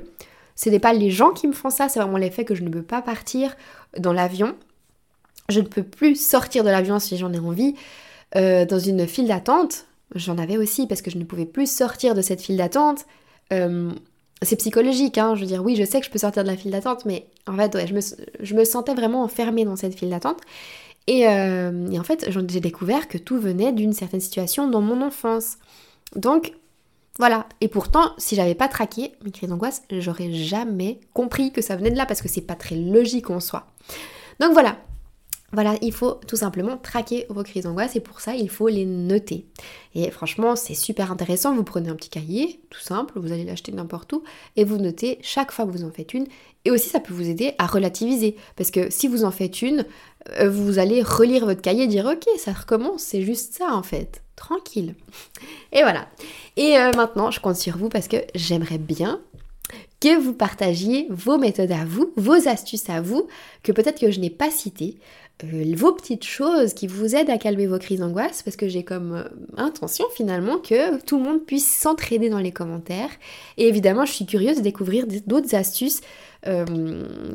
Ce 0.58 0.70
n'est 0.70 0.80
pas 0.80 0.92
les 0.92 1.10
gens 1.10 1.32
qui 1.32 1.48
me 1.48 1.54
font 1.54 1.70
ça, 1.70 1.88
c'est 1.88 2.02
vraiment 2.02 2.18
l'effet 2.18 2.44
que 2.44 2.54
je 2.54 2.64
ne 2.64 2.70
peux 2.70 2.84
pas 2.84 3.02
partir 3.02 3.56
dans 3.98 4.12
l'avion. 4.12 4.54
Je 5.50 5.60
ne 5.62 5.66
peux 5.66 5.84
plus 5.84 6.20
sortir 6.20 6.64
de 6.64 6.70
l'avion 6.70 7.00
si 7.00 7.18
j'en 7.18 7.32
ai 7.34 7.40
envie. 7.40 7.76
Euh, 8.36 8.66
dans 8.66 8.80
une 8.80 9.08
file 9.08 9.28
d'attente, 9.28 9.86
j'en 10.14 10.38
avais 10.38 10.58
aussi 10.58 10.88
parce 10.88 11.02
que 11.02 11.10
je 11.10 11.18
ne 11.18 11.24
pouvais 11.24 11.46
plus 11.46 11.72
sortir 11.72 12.16
de 12.16 12.22
cette 12.22 12.42
file 12.42 12.58
d'attente. 12.58 13.06
Euh, 13.54 13.92
c'est 14.42 14.58
psychologique, 14.58 15.18
hein. 15.18 15.36
je 15.36 15.42
veux 15.42 15.48
dire, 15.48 15.64
oui, 15.64 15.76
je 15.76 15.84
sais 15.84 16.00
que 16.00 16.06
je 16.06 16.12
peux 16.12 16.20
sortir 16.20 16.44
de 16.44 16.50
la 16.50 16.58
file 16.58 16.72
d'attente, 16.72 17.06
mais 17.06 17.28
en 17.48 17.56
fait, 17.56 17.88
je, 17.88 17.94
me, 17.94 18.02
je 18.40 18.56
me 18.56 18.66
sentais 18.66 18.94
vraiment 18.94 19.24
enfermée 19.24 19.66
dans 19.66 19.76
cette 19.76 19.98
file 19.98 20.10
d'attente. 20.10 20.42
Et, 21.08 21.28
euh, 21.28 21.98
en 21.98 22.04
fait, 22.04 22.30
j'ai 22.30 22.60
découvert 22.60 23.08
que 23.08 23.18
tout 23.18 23.40
venait 23.40 23.72
d'une 23.72 23.94
certaine 23.94 24.20
situation 24.20 24.68
dans 24.68 24.82
mon 24.82 25.02
enfance. 25.02 25.58
Donc, 26.16 26.54
voilà. 27.18 27.48
Et 27.62 27.68
pourtant, 27.68 28.12
si 28.18 28.36
j'avais 28.36 28.54
pas 28.54 28.68
traqué 28.68 29.14
mes 29.24 29.32
crises 29.32 29.50
d'angoisse, 29.50 29.84
j'aurais 29.90 30.32
jamais 30.34 31.00
compris 31.14 31.52
que 31.52 31.62
ça 31.62 31.76
venait 31.76 31.90
de 31.90 31.98
là 31.98 32.06
parce 32.06 32.22
que 32.22 32.28
c'est 32.28 32.42
pas 32.42 32.56
très 32.56 32.76
logique 32.76 33.30
en 33.30 33.40
soi. 33.40 33.66
Donc 34.40 34.52
voilà. 34.52 34.78
Voilà, 35.54 35.76
il 35.82 35.94
faut 35.94 36.16
tout 36.28 36.36
simplement 36.36 36.76
traquer 36.76 37.26
vos 37.30 37.42
crises 37.42 37.64
d'angoisse 37.64 37.96
et 37.96 38.02
pour 38.02 38.20
ça, 38.20 38.36
il 38.36 38.50
faut 38.50 38.68
les 38.68 38.86
noter. 38.86 39.46
Et 39.96 40.12
franchement, 40.12 40.58
c'est 40.58 40.74
super 40.74 41.10
intéressant. 41.10 41.56
Vous 41.56 41.64
prenez 41.64 41.90
un 41.90 41.96
petit 41.96 42.10
cahier, 42.10 42.60
tout 42.70 42.82
simple, 42.82 43.18
vous 43.18 43.32
allez 43.32 43.46
l'acheter 43.46 43.72
n'importe 43.72 44.12
où 44.12 44.24
et 44.58 44.66
vous 44.66 44.78
notez 44.78 45.20
chaque 45.22 45.54
fois 45.54 45.66
que 45.66 45.72
vous 45.72 45.86
en 45.86 45.92
faites 45.92 46.14
une. 46.14 46.28
Et 46.66 46.72
aussi, 46.72 46.90
ça 46.90 47.00
peut 47.00 47.14
vous 47.14 47.30
aider 47.30 47.54
à 47.60 47.66
relativiser 47.66 48.36
parce 48.58 48.72
que 48.72 48.90
si 48.90 49.08
vous 49.08 49.24
en 49.24 49.32
faites 49.32 49.62
une, 49.62 49.86
euh, 50.40 50.50
vous 50.50 50.80
allez 50.80 51.02
relire 51.02 51.46
votre 51.46 51.62
cahier 51.62 51.86
et 51.86 51.88
dire 51.88 52.06
ok, 52.06 52.28
ça 52.38 52.52
recommence, 52.52 53.04
c'est 53.04 53.22
juste 53.22 53.54
ça 53.54 53.74
en 53.74 53.84
fait 53.84 54.22
tranquille. 54.36 54.96
Et 55.72 55.82
voilà. 55.82 56.10
Et 56.58 56.78
euh, 56.78 56.92
maintenant, 56.92 57.32
je 57.32 57.40
compte 57.40 57.56
sur 57.56 57.78
vous 57.78 57.88
parce 57.88 58.10
que 58.10 58.18
j'aimerais 58.36 58.78
bien 58.78 59.22
que 60.00 60.18
vous 60.18 60.34
partagiez 60.34 61.08
vos 61.10 61.38
méthodes 61.38 61.72
à 61.72 61.84
vous, 61.86 62.14
vos 62.18 62.48
astuces 62.48 62.90
à 62.90 63.02
vous, 63.02 63.28
que 63.64 63.72
peut-être 63.72 64.00
que 64.00 64.12
je 64.12 64.20
n'ai 64.20 64.30
pas 64.30 64.52
citées, 64.52 64.98
euh, 65.43 65.76
vos 65.76 65.91
petites 65.93 66.26
choses 66.26 66.73
qui 66.73 66.88
vous 66.88 67.15
aident 67.15 67.30
à 67.30 67.38
calmer 67.38 67.67
vos 67.67 67.80
crises 67.80 68.00
d'angoisse, 68.00 68.43
parce 68.43 68.56
que 68.56 68.67
j'ai 68.67 68.84
comme 68.84 69.13
euh, 69.13 69.23
intention 69.58 70.06
finalement 70.15 70.58
que 70.58 71.02
tout 71.04 71.17
le 71.17 71.23
monde 71.23 71.45
puisse 71.45 71.67
s'entraider 71.69 72.30
dans 72.30 72.39
les 72.39 72.52
commentaires. 72.52 73.10
Et 73.58 73.67
évidemment, 73.67 74.06
je 74.06 74.13
suis 74.13 74.26
curieuse 74.26 74.58
de 74.58 74.62
découvrir 74.62 75.06
d'autres 75.26 75.56
astuces, 75.56 76.02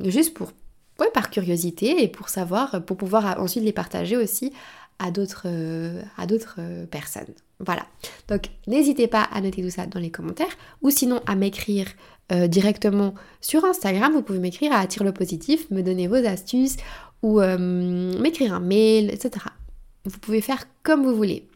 juste 0.05 0.33
pour, 0.33 0.53
ouais, 1.01 1.11
par 1.13 1.31
curiosité 1.31 2.03
et 2.03 2.09
pour 2.09 2.29
savoir, 2.29 2.83
pour 2.85 2.97
pouvoir 2.97 3.39
ensuite 3.41 3.63
les 3.63 3.73
partager 3.73 4.17
aussi 4.17 4.53
à 4.99 5.11
d'autres 5.11 5.47
personnes. 6.91 7.35
Voilà. 7.65 7.87
Donc 8.29 8.51
n'hésitez 8.67 9.07
pas 9.07 9.23
à 9.23 9.41
noter 9.41 9.63
tout 9.63 9.71
ça 9.71 9.87
dans 9.87 10.01
les 10.01 10.11
commentaires 10.11 10.57
ou 10.83 10.91
sinon 10.91 11.21
à 11.27 11.37
m'écrire 11.37 11.87
euh, 12.33 12.49
directement 12.49 13.15
sur 13.41 13.65
Instagram. 13.65 14.13
Vous 14.13 14.23
pouvez 14.23 14.41
m'écrire 14.41 14.73
à 14.73 14.87
Tire 14.87 15.05
le 15.05 15.13
positif, 15.13 15.71
me 15.71 15.83
donner 15.83 16.09
vos 16.09 16.17
astuces 16.27 16.77
ou 17.23 17.41
euh, 17.41 17.59
m'écrire 18.19 18.53
un 18.53 18.61
mail, 18.61 19.11
etc. 19.13 19.47
Vous 20.05 20.19
pouvez 20.19 20.41
faire 20.41 20.65
comme 20.83 21.05
vous 21.05 21.15
voulez. 21.15 21.47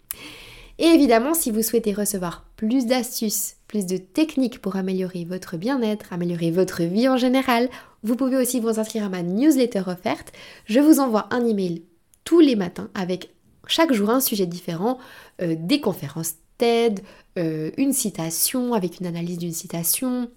Et 0.79 0.87
évidemment, 0.87 1.35
si 1.35 1.51
vous 1.51 1.63
souhaitez 1.63 1.93
recevoir 1.93 2.45
plus 2.57 2.87
d'astuces, 2.87 3.57
plus 3.67 3.87
de 3.87 3.97
techniques 3.97 4.61
pour 4.61 4.77
améliorer 4.77 5.25
votre 5.25 5.57
bien-être, 5.57 6.13
améliorer 6.13 6.51
votre 6.51 6.83
vie 6.83 7.09
en 7.09 7.17
général, 7.17 7.69
vous 8.03 8.15
pouvez 8.15 8.37
aussi 8.37 8.61
vous 8.61 8.79
inscrire 8.79 9.05
à 9.05 9.09
ma 9.09 9.23
newsletter 9.23 9.85
offerte. 9.87 10.33
Je 10.67 10.81
vous 10.81 11.01
envoie 11.01 11.29
un 11.31 11.45
email 11.47 11.83
tous 12.25 12.41
les 12.41 12.57
matins 12.57 12.91
avec 12.95 13.31
chaque 13.67 13.93
jour 13.93 14.11
un 14.11 14.21
sujet 14.21 14.47
différent, 14.47 14.99
euh, 15.43 15.57
des 15.59 15.81
conférences 15.81 16.35
TED, 16.59 17.01
euh, 17.39 17.71
une 17.77 17.93
citation 17.93 18.73
avec 18.73 19.01
une 19.01 19.07
analyse 19.07 19.39
d'une 19.39 19.53
citation, 19.53 20.31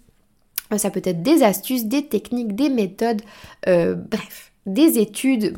euh, 0.72 0.78
ça 0.78 0.90
peut 0.90 1.02
être 1.04 1.22
des 1.22 1.42
astuces, 1.42 1.86
des 1.86 2.06
techniques, 2.06 2.54
des 2.54 2.68
méthodes, 2.68 3.22
bref, 3.66 4.52
des 4.66 4.98
études, 4.98 5.56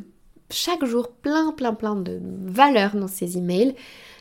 chaque 0.50 0.84
jour 0.84 1.10
plein 1.10 1.52
plein 1.52 1.74
plein 1.74 1.96
de 1.96 2.20
valeurs 2.44 2.94
dans 2.94 3.08
ces 3.08 3.38
emails. 3.38 3.74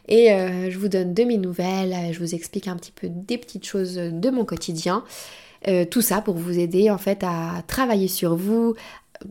Et 0.08 0.30
je 0.30 0.78
vous 0.78 0.88
donne 0.88 1.14
de 1.14 1.24
mes 1.24 1.38
nouvelles, 1.38 1.96
je 2.12 2.20
vous 2.20 2.34
explique 2.34 2.68
un 2.68 2.76
petit 2.76 2.92
peu 2.92 3.08
des 3.08 3.38
petites 3.38 3.66
choses 3.66 3.96
de 3.96 4.30
mon 4.30 4.44
quotidien. 4.44 5.06
tout 5.92 6.02
ça 6.02 6.22
pour 6.22 6.36
vous 6.36 6.58
aider 6.58 6.90
en 6.90 6.98
fait 6.98 7.24
à 7.24 7.64
travailler 7.68 8.08
sur 8.08 8.36
vous, 8.36 8.74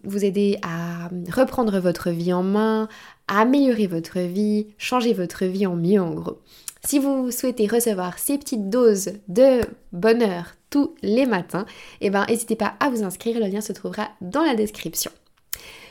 vous 0.05 0.25
aider 0.25 0.59
à 0.63 1.09
reprendre 1.33 1.79
votre 1.81 2.11
vie 2.11 2.33
en 2.33 2.43
main, 2.43 2.89
améliorer 3.31 3.87
votre 3.87 4.19
vie, 4.19 4.67
changer 4.77 5.15
votre 5.15 5.45
vie 5.47 5.67
en 5.67 5.77
mieux 5.77 6.01
en 6.01 6.11
gros. 6.11 6.39
Si 6.85 6.99
vous 6.99 7.31
souhaitez 7.31 7.67
recevoir 7.67 8.19
ces 8.19 8.39
petites 8.39 8.69
doses 8.69 9.13
de 9.29 9.61
bonheur 9.93 10.55
tous 10.71 10.95
les 11.03 11.27
matins, 11.27 11.67
eh 12.01 12.11
ben 12.11 12.25
n'hésitez 12.29 12.57
pas 12.57 12.75
à 12.81 12.91
vous 12.91 13.03
inscrire, 13.03 13.39
le 13.39 13.47
lien 13.47 13.61
se 13.61 13.73
trouvera 13.73 14.09
dans 14.21 14.43
la 14.43 14.55
description. 14.55 15.11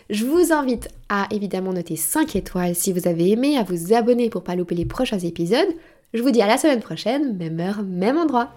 Je 0.10 0.26
vous 0.26 0.52
invite 0.52 0.90
à 1.08 1.28
évidemment 1.32 1.72
noter 1.72 1.96
5 1.96 2.36
étoiles 2.36 2.76
si 2.76 2.92
vous 2.92 3.08
avez 3.08 3.30
aimé, 3.30 3.58
à 3.58 3.64
vous 3.64 3.94
abonner 3.94 4.30
pour 4.30 4.44
pas 4.44 4.56
louper 4.56 4.76
les 4.76 4.86
prochains 4.86 5.20
épisodes. 5.20 5.70
Je 6.14 6.24
vous 6.24 6.32
dis 6.32 6.42
à 6.42 6.48
la 6.48 6.58
semaine 6.58 6.80
prochaine, 6.80 7.38
même 7.38 7.60
heure, 7.60 7.84
même 7.84 8.18
endroit. 8.18 8.50